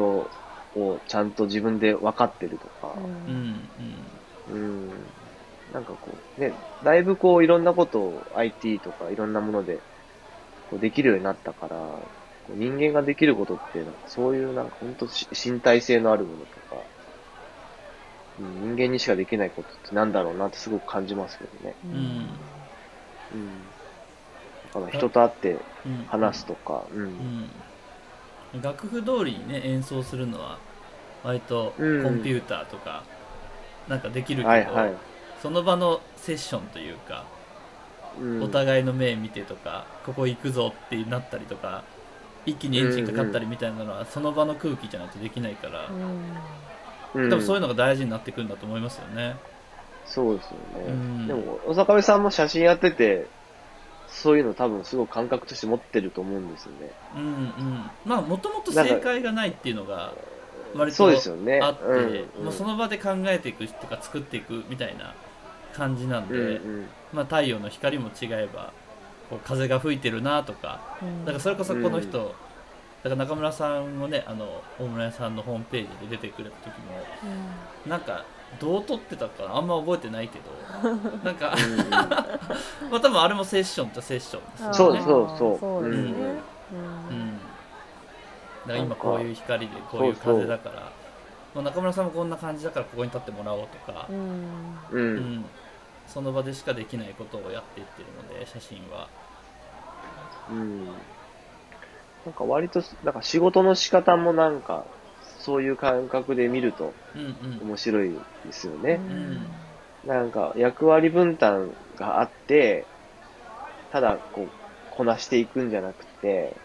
[0.75, 2.99] ろをちゃんと自分で分かってるとか、う
[3.31, 3.69] ん。
[4.47, 5.26] うん。
[5.73, 6.53] なんかこう、ね、
[6.83, 9.79] だいぶこういろんなことを IT とかいろんなもので
[10.69, 16.81] こうできるようになったから、こう人間ができることって、なんかそういうなんか本当し身体性のあるものとか、
[18.39, 21.75] うん、人間にしかできないことってなんだろうなってすごく感じますけどね。
[21.85, 22.29] うんうんうん。
[24.73, 26.95] だから人と会ってうん話すとか、う。
[26.95, 27.49] うんん
[28.61, 30.57] 楽譜通りにね演奏するのは
[31.23, 33.03] 割とコうんンピューターとか
[33.87, 34.93] なんかできるけど、はいはい。
[35.41, 37.25] その場のセッションというか、
[38.19, 41.83] うんお互いの目見てとかここ行くぞってなったりとか
[42.47, 46.37] 一気にエンジンかかったりみたいなのはその場の空気じゃないとできないから、うん
[47.13, 49.37] 多分そういうのが大事になってくるんだと思いますよね。
[50.05, 50.85] そうですよね。
[50.87, 53.27] うんでも、小坂部さんも写真やってて、
[54.07, 56.91] そういうの多分すごい感覚として持ってると思うんですよね。
[57.15, 60.13] うんうんまあもともと正解がないっていうのが
[60.77, 61.59] 割とそうですよね。
[61.61, 62.45] あって、うんうん。
[62.45, 65.13] もうその場で考えていくとか作っていくみたいな
[65.73, 66.47] 感じなんで、うんう
[66.81, 66.87] ん。
[67.13, 68.73] まあ、太陽の光も違えば
[69.29, 72.25] こう風が吹いてるなとかだからそれこそこの人、うん。
[72.27, 77.01] だから中村さんもねあの大村屋さんのホームページで出てくれた時も
[77.87, 78.25] なんか
[78.59, 80.89] どう撮ってたかなあんま覚えてないけど
[81.23, 81.89] なんかうんうん。
[81.91, 84.73] まあ多分あれもセッションとセッションですよね。
[84.73, 85.59] そうそうそう。
[85.59, 86.03] そうですね。
[86.71, 87.17] うん。
[87.17, 87.36] うん、
[88.67, 90.91] だから今こういう光でこういう風だから
[91.53, 94.17] まあ中村さんもこんな感じだからここに立ってもらおうとかう、ん
[94.91, 94.97] う。
[94.97, 95.45] うんん
[96.07, 99.09] その場でしかできないことをやっていってるので写真は。
[100.49, 100.85] うん。
[102.25, 104.85] なんか割と、なんか仕事の仕方もなんか、
[105.21, 107.25] そういう感覚で見るとうんう
[107.65, 108.09] ん面白い
[108.45, 108.95] ですよね。
[108.95, 112.85] んなんか役割分担があって、
[113.91, 114.49] ただこう、
[114.89, 116.55] こなしていくんじゃなくて、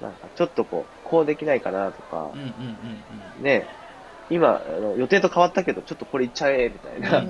[0.00, 2.46] なんかちょっとこう、こうできないかなとかうん、うん
[3.38, 3.68] うんね、
[4.28, 7.18] 今、あの予定と変わったけど、ちょっとこれいっちゃえ、みたいうんな。
[7.20, 7.28] うん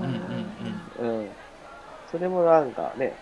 [0.98, 1.24] うん。
[1.27, 1.35] うん。
[2.07, 3.18] それもなんかね、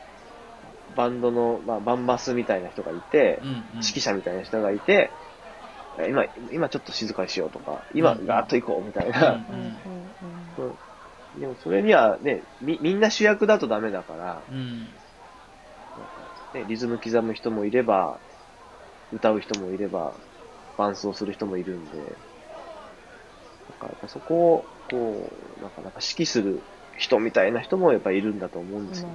[0.94, 3.54] バンドの、まあ、バンバスみたいな人がいて、うんうん。
[3.76, 5.12] 指揮者みたいな人がいて、
[6.08, 9.32] 今、今ちょっと静かにしようとか、今うんガーッと行こうみたいうんな。
[9.32, 9.72] うん。
[10.60, 10.62] う
[11.38, 11.40] ん。
[11.40, 14.88] でもそれにはね、み、みんな主役だとダメだから、うん。
[16.54, 18.20] ね、リズム刻む人もいれば、
[19.12, 20.12] 歌う人もいれば、
[20.76, 22.06] 伴奏する人もいるんで、なん
[23.78, 26.60] かやっぱそこを、こう、なんか、なんか指揮する
[26.98, 29.14] 人みたいな人もやっぱいるんだと思うんですよね。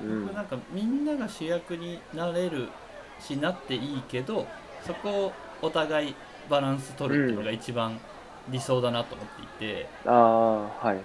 [0.00, 0.24] うん。
[0.24, 2.68] 僕なんかみんなが主役になれる
[3.20, 4.46] しなっていいけど
[4.86, 6.14] そこをお互い
[6.48, 7.98] バランス取るっていうのが一番
[8.48, 9.26] 理想だなと思っ
[9.58, 10.96] ていて、ああ、はい。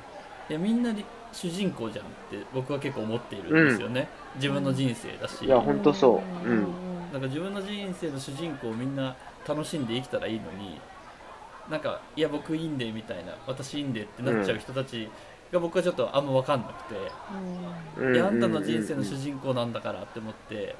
[0.49, 5.43] いやみんなで主人公じゃんって僕は結構思っているんですよね、自分の人生だし。
[5.43, 6.49] いやほんとそう。
[6.49, 9.15] うんなんか自分の人生の主人公をみんな
[9.47, 10.81] 楽しんで生きたらいいのに
[11.69, 15.07] なんかいや僕いいんでみたいな私いいんでってなっちゃう人たち
[15.51, 17.11] が僕はちょっとあんま分かんなくて、
[17.99, 18.15] うん。
[18.15, 20.75] いやあんたの人生の主人公なんだからって思って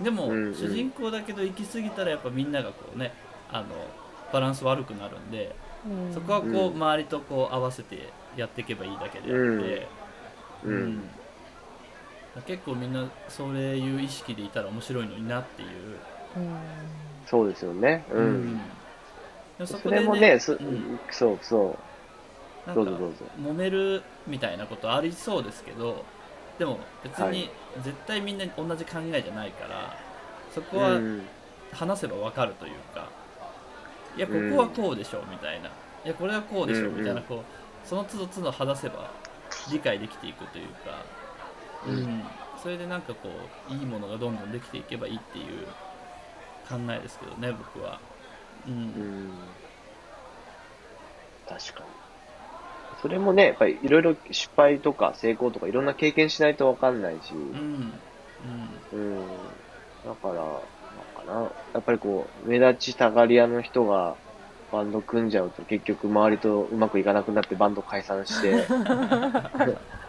[0.00, 0.54] でも、うんうん。
[0.54, 3.12] 主人公だけど行き過ぎたらやっぱみんながこうね
[3.50, 3.66] あの
[4.32, 5.54] バランス悪くなるんで、
[6.12, 6.74] そこはこう、うん。
[6.76, 9.88] 周りとこう合わせてやっていけばいいだけであって、
[10.64, 10.86] ううん。
[10.96, 11.10] ん
[12.42, 15.68] 結構みんなそういう意識でいたら面白いのになっていう、
[17.26, 18.04] そうですよね。
[18.10, 18.18] う。
[18.18, 18.56] うん。
[18.56, 18.60] で
[19.60, 20.98] もそこでれもね、すうん。
[21.10, 21.76] そうそ
[22.66, 22.76] なう。
[22.76, 23.24] どうぞんかどうぞ。
[23.40, 26.04] 揉めるみたいなことありそうですけど
[26.58, 27.50] でも別にはい。
[27.82, 29.96] 絶対みんな同じ考えじゃないから
[30.54, 31.22] そこはうん。
[31.72, 33.08] 話せば分かるというか、
[34.16, 35.72] いやここはこうでしょみたいな、い
[36.04, 39.10] やこれはこうでしょうんうんみたいなこうその都度都度話せば
[39.72, 41.02] 理解できていくというか、
[41.84, 45.76] ううんんそれでなんかこういいものがどんどんできていけばいいっていう
[46.68, 48.02] 考えですけどね僕は。
[48.64, 49.02] うんう
[49.52, 49.56] ん。
[51.46, 51.94] 確かに。
[52.96, 57.60] それもね、やっぱりいろいろ失敗とか成功とかいろんな経験しないとわかんないし、
[58.40, 59.56] うんうん。
[60.02, 64.18] だから、なんかな、やっぱりこう、目立ちたがり屋の人が
[64.70, 68.72] バンド組んじゃうと結局周りとうまくいかなくなってバンド解散して、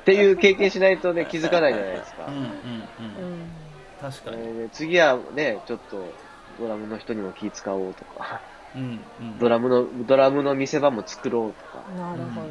[0.00, 2.26] っていう経験しないとね、気づかないじゃないですか。
[2.28, 3.16] うんうんうん。
[3.22, 3.52] うん
[3.98, 6.16] 確かに、えー次はね、ちょっと
[6.58, 9.38] ドラムの人にも気使おうとか、うんうん。
[9.38, 12.42] ドラムの、ドラムの見せ場も作ろうとか、なるほ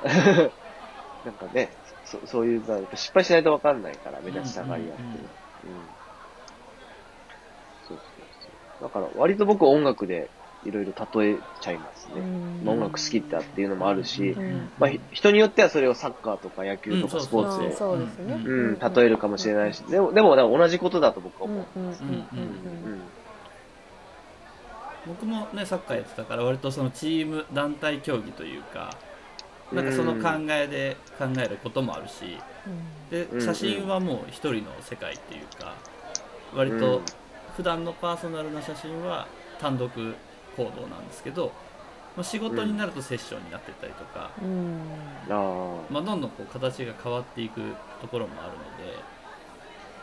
[1.24, 2.62] なんかね、そそういう
[2.96, 5.30] 失敗しないとわかんないから、目立ちたがりやってる。
[5.64, 5.66] う。
[5.68, 5.80] んうんうん。
[5.82, 5.90] うん。
[7.82, 8.82] そうそうそう。
[8.82, 10.32] だから割と僕音楽で
[10.64, 12.22] いろいろ例えちゃいますね。
[12.66, 14.68] 音楽好きだっていうのもあるし、うん。
[14.78, 17.08] まあひ人によってはそれをサッカーとか野球とうん。
[17.08, 18.34] かスポーツで、うですね。
[18.34, 21.64] うん、例えるかもしれないし、でも、でも同じことだと僕は思う。
[25.06, 28.96] 僕もねサッカーやってたから割とそのチーム団体競技というか
[29.72, 32.38] なんかその考えで考えることもあるし
[33.10, 35.74] でうん写真はもう一人の世界っていうか
[36.54, 37.02] 割と
[37.56, 39.26] 普段のパーソナルな写真は
[39.60, 39.90] 単独
[40.64, 41.52] 行動なんですけど
[42.16, 44.80] まあ仕事になるとセッションになってったりとか、うん
[45.90, 47.60] まあ、どんどんこう形が変わっていく
[48.00, 49.20] ところもあるので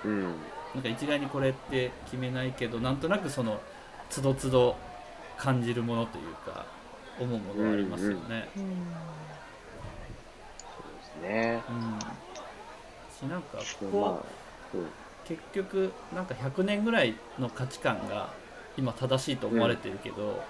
[0.06, 0.36] うん。
[0.74, 3.60] なんか一概にこれって決めないけどなんとなくその
[4.10, 4.76] つどつど
[5.38, 6.66] 感じるものというか
[7.20, 8.48] 思うものはありますよね。
[8.56, 8.64] うん
[10.60, 11.62] そうですね。
[11.70, 12.00] うん
[13.18, 14.86] しなんかでこもまあ、う
[15.28, 18.32] 結局なんか100年ぐらいの価値観が
[18.78, 20.42] 今正しいと思われてるけど、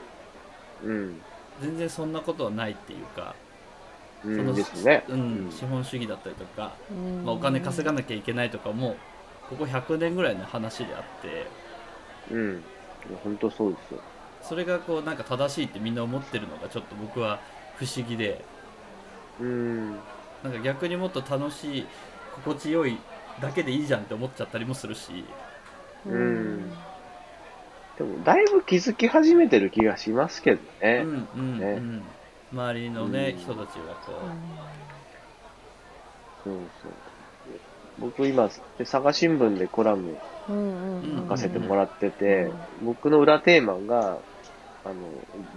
[0.84, 1.22] うん。
[1.62, 3.36] 全然そんなことはないっていうか、
[4.24, 4.36] うん。
[4.36, 5.04] そのですね。
[5.08, 8.96] うん資本主義だったりとか、うんまあ、お金稼がなきゃいけないとかも
[9.50, 11.48] ここ100年ぐらいの話であって
[12.32, 12.52] うん。
[13.10, 14.02] いや本当そうですよ。
[14.42, 17.40] それがこうなんか正しいってみんな思ってるのがちょっと僕は
[17.78, 18.44] 不思議で
[19.40, 19.92] うん。
[20.44, 21.88] なんか逆にもっと楽しい
[22.36, 22.98] 心地よい
[23.42, 25.26] だけでいいじゃんって思っちゃったりもするし、
[26.06, 26.72] うん
[27.98, 31.04] でも、だいぶ気づき始めてる気がしますけどうね。
[31.04, 32.04] んうんねうん、
[32.54, 33.42] 周りのね、うん。
[33.42, 34.12] 人たちがこ
[36.44, 36.92] そうそう。
[38.00, 38.54] 僕今、で
[38.86, 40.16] 佐賀新聞でコラム
[40.48, 42.54] 書かせてもらってて、うん
[42.86, 44.20] 僕の裏テーマが、
[44.86, 44.96] あの、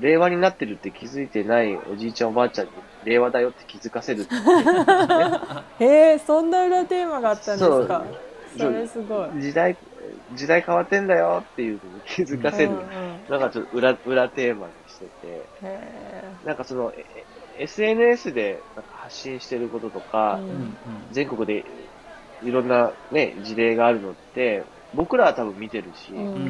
[0.01, 2.73] 令和になってるって気づいてないおじいちゃんおばあちゃんに
[3.05, 4.41] 令和だよって気づかせるっていう
[5.79, 8.05] へえそんな裏テーマがあったんですか。
[8.57, 8.69] そう。
[8.69, 9.41] それすごい。
[9.41, 9.77] 時代、
[10.33, 12.71] 時代変わってんだよっていうのに気づかせる。
[12.71, 15.51] うんうん、なんかちょっと裏、裏テーマにしてて、
[16.45, 17.27] なんかその、え
[17.59, 20.49] SNS でなんか発信してることとか、うん。
[20.49, 21.65] う、うん全国で
[22.41, 24.65] いろんなね、事例があるのって、
[24.95, 26.49] 僕らは多分見てるし、うん。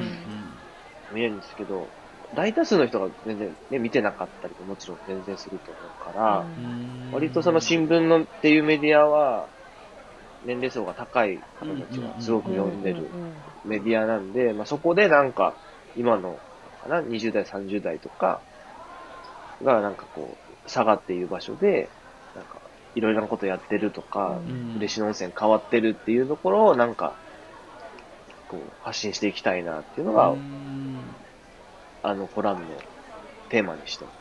[1.12, 1.92] 見えるんですけど、
[2.34, 7.10] 大多数の人が全然ね、見てなかったりももちろん全然すると思うから、うん。
[7.12, 9.48] 割とその新聞のっていうメディアは、
[10.42, 13.10] 年齢層が高い方たちがすごく読んでる
[13.64, 15.54] メディアなんで、まあそこでなんか、
[15.96, 16.38] 今の、
[16.82, 18.40] かな、20代、30代とか、
[19.62, 21.88] がなんかこう、佐賀っていう場所で、
[22.34, 22.60] なんか、
[22.94, 24.76] いろいろなことやってるとか、うん。
[24.76, 27.14] 嬉野温泉変わってるっていうところをなんか、
[28.48, 30.98] こう、発信していきたいなっていうのが、うん。
[32.02, 32.66] あのコラムの
[33.50, 34.16] テーマにしてます。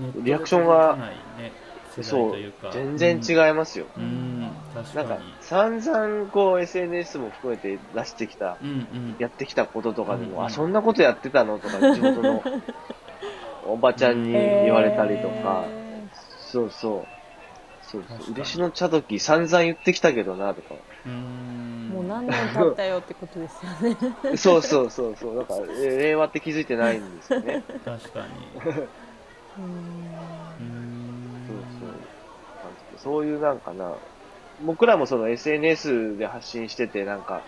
[0.00, 0.24] うん。
[0.24, 0.98] リアクションが
[2.02, 2.36] そう
[2.72, 3.86] 全然違いますよ。
[3.96, 4.23] うん、うん確
[4.74, 12.42] なんか散々こう SNS も含めて出してきた、うんうんやってきたこととかでも、うんうんあ、そんなことやってたのとか、 地元の
[13.66, 15.64] おばちゃんに言われたりとか、
[16.38, 17.06] そうそう。
[17.82, 18.34] そうそう。
[18.34, 20.74] 嬉野茶時散々言ってきたけどな、とか。
[21.06, 23.96] うんもう何年経ったよってことですよね
[24.36, 25.36] そうそうそうそう。
[25.36, 27.62] なんか、え令和って気づいてないんですよね。
[27.84, 28.26] 確かに
[29.58, 29.64] うん
[30.60, 32.98] うんそうそう。
[32.98, 33.94] そういうなんかな、
[34.62, 37.42] 僕らもその SNS で発信してて、なんか、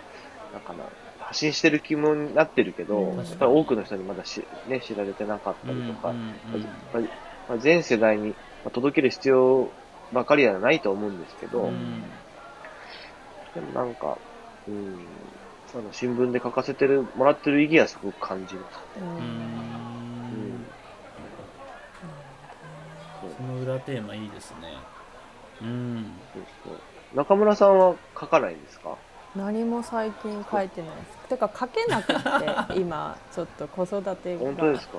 [0.53, 0.85] なんかな、
[1.21, 3.17] 発信してる気もなってるけど、うん。
[3.17, 6.13] やっぱり多くの人にまだし、ね、知られてなかったりとか、
[7.49, 8.35] まあ全世代にま
[8.67, 9.69] あ届ける必要
[10.13, 12.03] ばかりではないと思うんですけど、うん。
[13.55, 14.19] でもなんか、
[14.69, 14.99] うん、
[15.67, 18.79] その新聞で書かせてる、もらってる意義はすごく感じます。
[19.01, 19.09] ううん。
[19.09, 20.67] うん。
[23.37, 24.77] その裏テーマいいですね。
[25.63, 26.13] うん。
[26.33, 26.77] そうそう
[27.17, 28.97] 中村さんは書かないんですか？
[29.35, 31.29] 何も最近書いてないです。
[31.29, 32.17] てか書けなくっ
[32.75, 34.41] て 今ちょっと子育てが。
[34.41, 34.99] 本当ですか？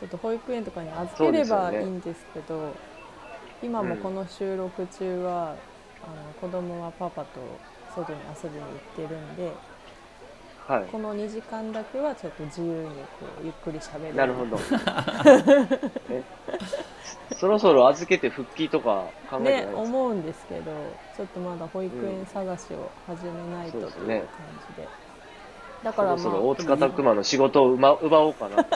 [0.00, 2.72] ちょっと保育園とかに預ければいいんですけど
[3.60, 5.56] 今もこの収録中は、あの
[6.40, 7.40] 子供はパパと
[7.96, 9.52] 外に遊びに行ってるんで
[10.68, 10.84] はい。
[10.92, 14.14] この2時間だけはちょっと自由にこうゆっくりしゃべる。
[14.14, 14.56] なるほど。
[17.30, 20.62] え そろそろ預けて復帰とか考えてないねですか、思うんですけど
[21.16, 24.24] ちょっとまだ保育園探しを始めないとという感そうですね。
[24.76, 24.88] じで
[25.82, 28.66] だからまそろそろ大塚拓磨の仕事を奪 奪おうかな。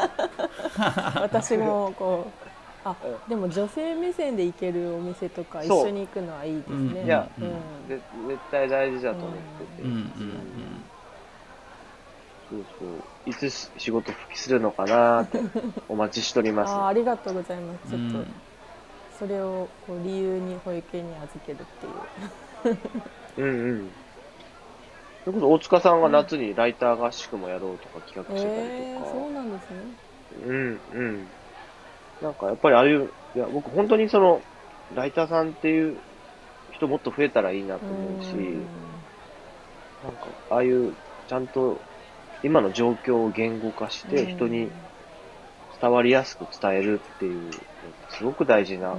[1.21, 7.01] 私もこうあ うでも女性目線で行けるお店とか一そう緒に行くのはいいですね。
[7.01, 7.05] う。
[7.05, 7.89] んいやうん。
[7.89, 9.83] ぜ絶対大事だと思ってて。
[9.83, 10.85] うんうん
[12.53, 13.31] そうそう。
[13.31, 15.41] いつ仕事復帰するのかなって
[15.89, 16.71] お待ちしております。
[16.75, 17.91] あありがとうございます。
[17.91, 18.35] ちょっと、うん
[19.19, 21.65] それをこう理由に保育園に預けるっ
[22.65, 23.91] ていううんうん。
[25.25, 29.11] それこそ大塚さんが夏にライター合宿もやろうとか企画してたりえー、とか。
[29.13, 29.77] そうなんですね
[30.45, 31.29] うんうん。
[32.21, 34.43] なんかやっぱりああいう、いや僕本当にその、
[34.97, 35.97] ライターさんっていう
[36.73, 38.67] 人もっと増えたらいいなと思うし、うん
[40.03, 40.93] なんかああいう
[41.29, 41.79] ちゃんと
[42.43, 44.71] 今の状況を言語化して人に
[45.81, 47.51] 伝わりやすく伝えるっていう、
[48.11, 48.99] すごく大事なうん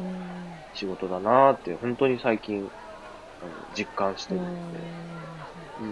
[0.74, 2.70] 仕事だなーって本当に最近
[3.78, 4.80] 実感してるので、
[5.82, 5.86] う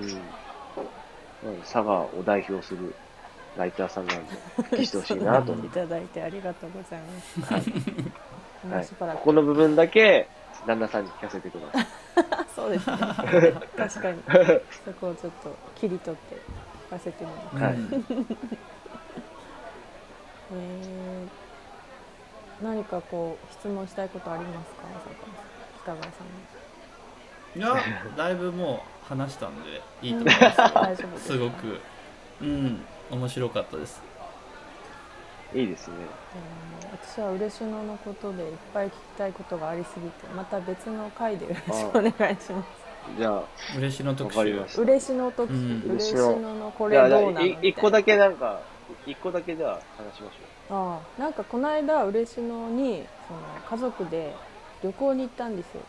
[1.50, 1.60] ん。
[1.62, 2.94] 佐賀を代表する
[3.58, 5.80] ライターさんなんで、復帰してほしいなと思 いって。
[5.80, 7.42] ただいてありがとうございます。
[7.42, 7.62] はい
[8.68, 10.28] もうしばらくここの部分だけ、
[10.68, 11.88] 旦那さんに聞かせてください。
[12.56, 12.98] そうですね。
[13.76, 14.22] 確かに。
[14.86, 16.36] そこをちょっと切り取って
[16.92, 17.64] 聞かせてもらう。
[17.64, 18.06] はいうん
[20.54, 24.84] えー、何かこう質問したいことありますか、
[25.84, 27.66] 北川さんに。
[27.66, 27.76] いや
[28.18, 31.24] だいぶもう話したんでいいと思います。
[31.32, 31.80] すごく
[32.42, 34.02] うん面白かったです
[35.54, 35.96] いいですね。
[36.36, 42.91] えー私は嬉野のことでいっぱい聞きたいことがありすぎて、また別の回でよろしくお願いします。
[43.18, 43.44] じゃ
[43.78, 44.38] 嬉しの特集。
[44.40, 44.82] かりました。
[44.82, 45.84] 嬉野時、うん。
[45.96, 48.62] 嬉野のこじゃあ、れどうなのい一個だけなんか、
[49.06, 53.40] 一個だけじゃあ話しましょああなんかこの間嬉野にその
[53.70, 54.34] 家族で
[54.84, 55.82] 旅行に行ったんですよ。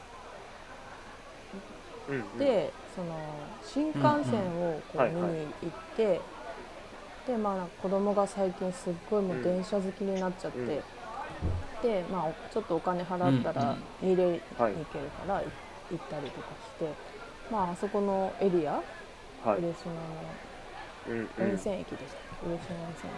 [2.09, 2.13] う。
[2.13, 3.17] うん、うん、でその
[3.65, 6.21] 新幹線をこうはいはい見に行って、
[7.27, 10.67] でまあなんか子供が最近すっごいもう電車好きになっちゃって、うん。
[10.67, 10.83] で
[12.11, 15.45] まあおちょっとお金払ったら見れに行はいけるから行っ
[15.99, 16.93] たりとかして、
[17.51, 18.83] まああそこのエリア、
[19.45, 19.59] はい。
[19.59, 19.93] 嬉野
[21.09, 21.51] うん、のうん。
[21.51, 23.13] 温泉駅でした、嬉野温泉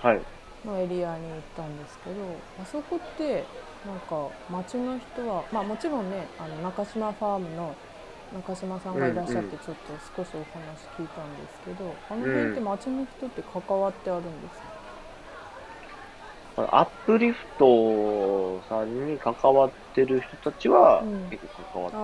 [0.00, 0.06] 駅。
[0.06, 0.20] はい。
[0.64, 2.16] のエリアに行ったんですけど
[2.60, 3.44] あそこって
[3.86, 7.74] なんか町の人はまあもちろんねあの中島ファームの
[8.34, 14.66] 中島さんがいらっしゃっうんうんてちょっと少しお話聞いたんですけど、あの辺って町の人って関わってあるんですか、
[16.56, 21.30] アップリフトさんに関わってる人たちはうん。
[21.30, 21.96] 結構関わあ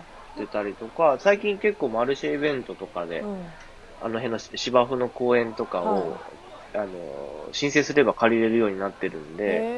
[0.00, 0.06] っ
[0.36, 3.54] てたりとか、最近結構マルシェイベントとかで、あうん
[4.00, 6.38] あの辺の芝生の公園とかを、はい。
[6.74, 9.68] あの、申請すれば借りれるようになってるんで、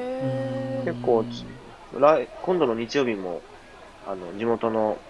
[0.84, 1.26] 結構
[1.92, 3.44] 来今度の日曜日も、
[4.04, 5.02] あの、地元の、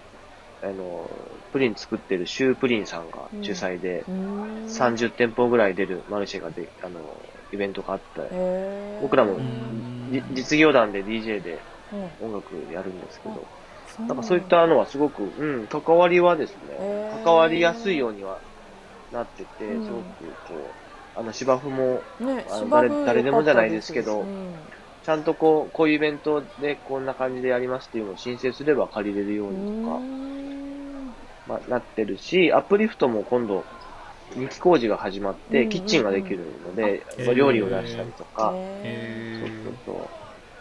[0.61, 4.65] あの、プリン作ってるシュープリンさんが主催で、うーん。
[4.65, 9.37] 30店舗ぐらい出るマルシェがで、あの、イベントがあって、僕らも
[10.33, 11.59] 実業団で DJ で
[11.93, 12.27] うん。
[12.27, 13.45] 音楽やるんですけど、
[13.87, 18.39] そうなんかそういったのはすごく、うん、関わりはですね、関わりやすいようには
[19.11, 19.85] なってて、うん。
[19.85, 20.03] すごく
[20.47, 20.55] こ
[21.15, 24.25] う、あの芝生もねあの誰誰でもじゃないですけど
[25.05, 29.99] ちゃんとこう、こういうイベントでこんな感じでやりますっていうのを申請すれば借りれるよううんにとか
[31.47, 33.63] まあ、なってるし、アップリフトも今度、
[34.35, 38.87] 2期工事が始まって、うんうんうんキッチンができるので、あまあ料理を出したりとか、へ
[39.31, 40.13] そうへそうそ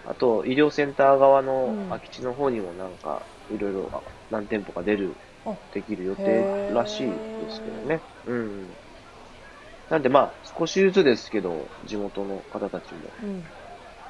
[0.05, 0.11] う。
[0.11, 7.07] あと、医療センター側のうん空き地の方にもなんか、いろいろ何店舗か出るあ、できる予定らしい
[7.41, 8.05] ですけどね。
[8.25, 8.75] うん。
[9.89, 13.45] なんでまあ、少しずつですけど、地元の方たちも、うん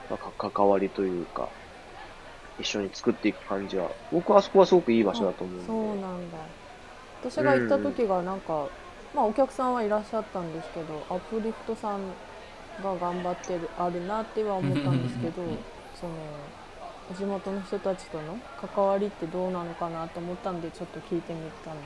[0.08, 1.52] まあ、か関わりというか、
[2.58, 5.66] 一緒に作っていく感じは、僕はあそこはすごくいい場所だと思うんで。
[5.66, 6.38] そうなんだ
[7.20, 8.70] 私が行った時がなんか、
[9.14, 12.00] まあお客さんはいらっしゃったんですけどアップリフトさん
[12.82, 15.42] が頑張ってるあるなっては思ったんですけど
[15.94, 16.12] その
[17.16, 21.80] 地元の人たちとの関わりってどうなのかなと思ったんでちょっと聞いてみたんで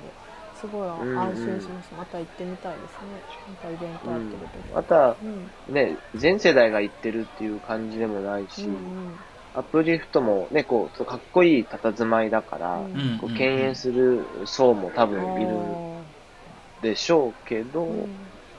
[0.60, 3.22] すごいうんうん安心しました、また行ってみたいですね。
[3.46, 4.74] なんかイベントやってる時。
[4.74, 5.16] また、
[5.68, 5.74] うん。
[5.74, 9.14] ね、全世代が行ってるっていう感じでもないし、うん
[9.54, 15.48] アップリフトもね、こう、かっこいい佇まいだから、うんうんこう敬遠する層も多分いる
[16.82, 18.08] でしょうけど、うん。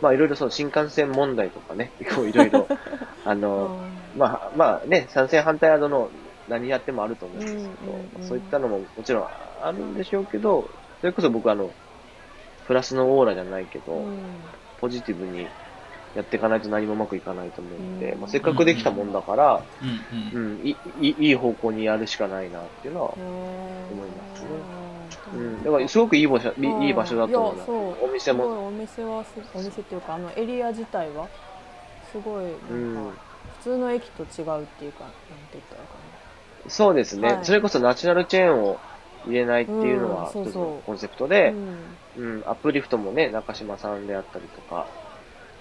[0.01, 2.67] まあいろいろその新幹線問題とかね、 こういろいろ、
[3.25, 3.79] あの、
[4.17, 6.09] まあまあね、賛成反対などの
[6.47, 9.27] 何やってもあると思うんですけど、うんうんうんそういったのももちろん
[9.61, 10.69] あるんでしょうけど、
[11.01, 11.71] それこそ僕あの、
[12.67, 14.19] プラスのオーラじゃないけど、うん。
[14.79, 15.47] ポジティブに
[16.15, 18.21] やっていかないと何もうまくいかないと思うので、うん。
[18.21, 24.78] まあ、せっかくできたもんだから、うんうんうん、いいいい方向にやるしかないなっていうのは、思いますね
[25.33, 25.57] ううん。
[25.59, 26.53] ん、だからすごくいい場所、い
[26.83, 27.57] いいい場所だと思います。
[27.57, 28.09] いやそう。
[28.09, 31.27] お店も、すごいお店はすお店っていうかあのエリア自体は
[32.11, 33.11] すごいなんか、うん。
[33.59, 35.13] 普通の駅と違うっていうかなんて
[35.53, 35.93] 言ったらいいか
[36.69, 37.45] そうですね、はい。
[37.45, 38.77] それこそナチュラルチェーンを
[39.25, 40.51] 入れないっていうのはうんそうそう。
[40.51, 41.97] 一つのコンセプトな、で、うん。
[42.15, 44.87] うん、アップリフトもね、中島さんであったりとか、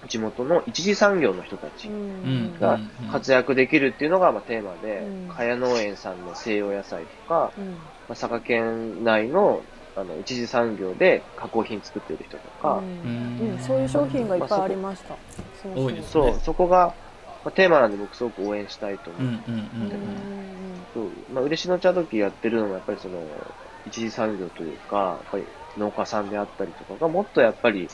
[0.07, 2.57] 地元の一次産業の人たちうん。
[2.59, 3.11] がうん。
[3.11, 7.75] 活躍できるっていうのがまあテーマでうん、茅農園さんの西洋野菜とか、うん
[8.09, 13.51] まあ、佐賀県内のあの一次産業で加工品作ってる人とか、うん。
[13.51, 13.59] うん。
[13.59, 15.09] そういう商品がいっぱいありました。
[15.09, 15.83] そうそう。
[15.83, 16.95] 多いですそう、ねそこが、
[17.43, 19.23] まあ、テーマなんで僕すごく応援したいと思う。
[19.23, 19.89] うんうんうん。
[19.91, 19.97] う
[20.81, 20.85] ん。
[20.93, 23.53] そうまあ、嬉野茶時やってるのもやっぱりその、
[23.85, 25.45] 一次産業というか、やっぱり
[25.77, 27.89] 農家さんであったりとかがもっとやっぱり、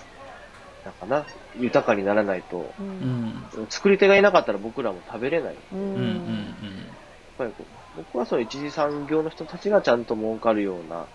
[0.83, 3.49] なんかな、豊かにならないと、ううん。
[3.65, 5.55] ん作り手がいなかったら僕らも食べれない。
[5.55, 6.01] やっううんうん。
[6.03, 6.97] ん
[7.37, 11.05] ぱりこう僕はその一次産業の人たちがちゃんと儲かるような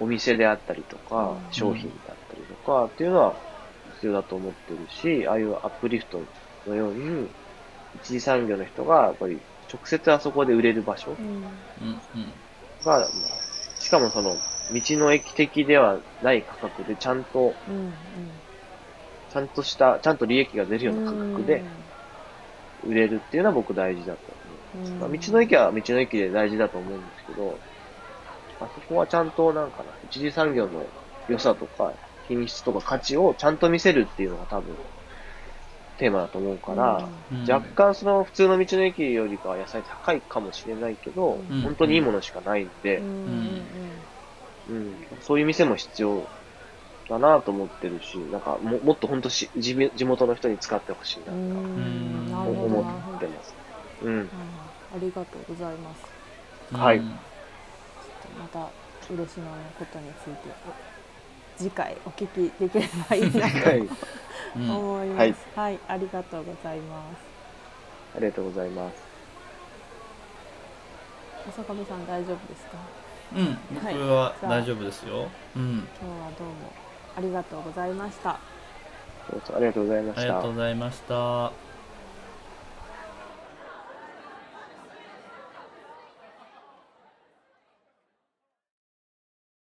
[0.00, 1.52] お店であったりとか、うん。
[1.52, 3.34] 商品だったりとかっていうのは
[3.94, 6.20] 必要だと思ってるし、ああいうアップリフト
[6.66, 7.28] のように、
[8.02, 9.38] 一次産業の人がやっぱり
[9.72, 11.20] 直接あそこで売れる場所が、
[12.84, 13.08] まあ
[13.78, 14.36] しかもその、
[14.74, 17.92] 道の駅的ではない価格でちゃんと、うん
[19.30, 21.62] ちゃんとした、ちゃんと利益が出るような価格で
[22.82, 24.47] 売れるっていうのは僕大事だと
[24.98, 27.62] まあ、道の駅は道の駅で大事だと思うんですけど、
[28.60, 30.92] あそこはちゃんとなんかな、一次産業の
[31.28, 34.76] 良さとか、品質とか価値をちゃんと見せるっていうのが多分、
[35.96, 37.50] テーマだと思うから、うん。
[37.50, 41.62] 若干その普通の道の駅よりかは野菜高いかもしれないけど、うん。
[41.62, 44.06] 本当にいいものしかないんでう、ん。
[44.68, 44.74] う
[45.16, 46.30] ん、そういう店も必要
[47.08, 51.50] だなと思ってるし、なんかももっと本当し地地元の人に使ってほしいなうん。
[51.50, 52.30] うとん。
[52.30, 53.56] なるほど思ってます。
[54.00, 54.28] うん。
[54.92, 56.06] あありがとうございます。
[56.72, 57.18] うんはいうん
[58.38, 58.68] また
[59.10, 60.54] 嬉野のことについて。
[61.56, 63.56] 次回お聞きできればいいなと
[64.54, 65.34] 思います、はい。
[65.56, 67.16] はい、ありがとうございます。
[68.16, 68.94] ありがとうございます。
[71.48, 72.78] 浅上さん大丈夫ですか？
[73.34, 73.58] うん。
[73.74, 75.26] 僕は大丈夫ですよ。
[75.56, 75.88] うん。
[76.00, 76.54] 今日はどうも
[77.16, 78.38] ありがとうございました。
[79.28, 80.22] どうぞありがとうございました。
[80.22, 80.52] ありがとう。
[80.52, 81.67] ございました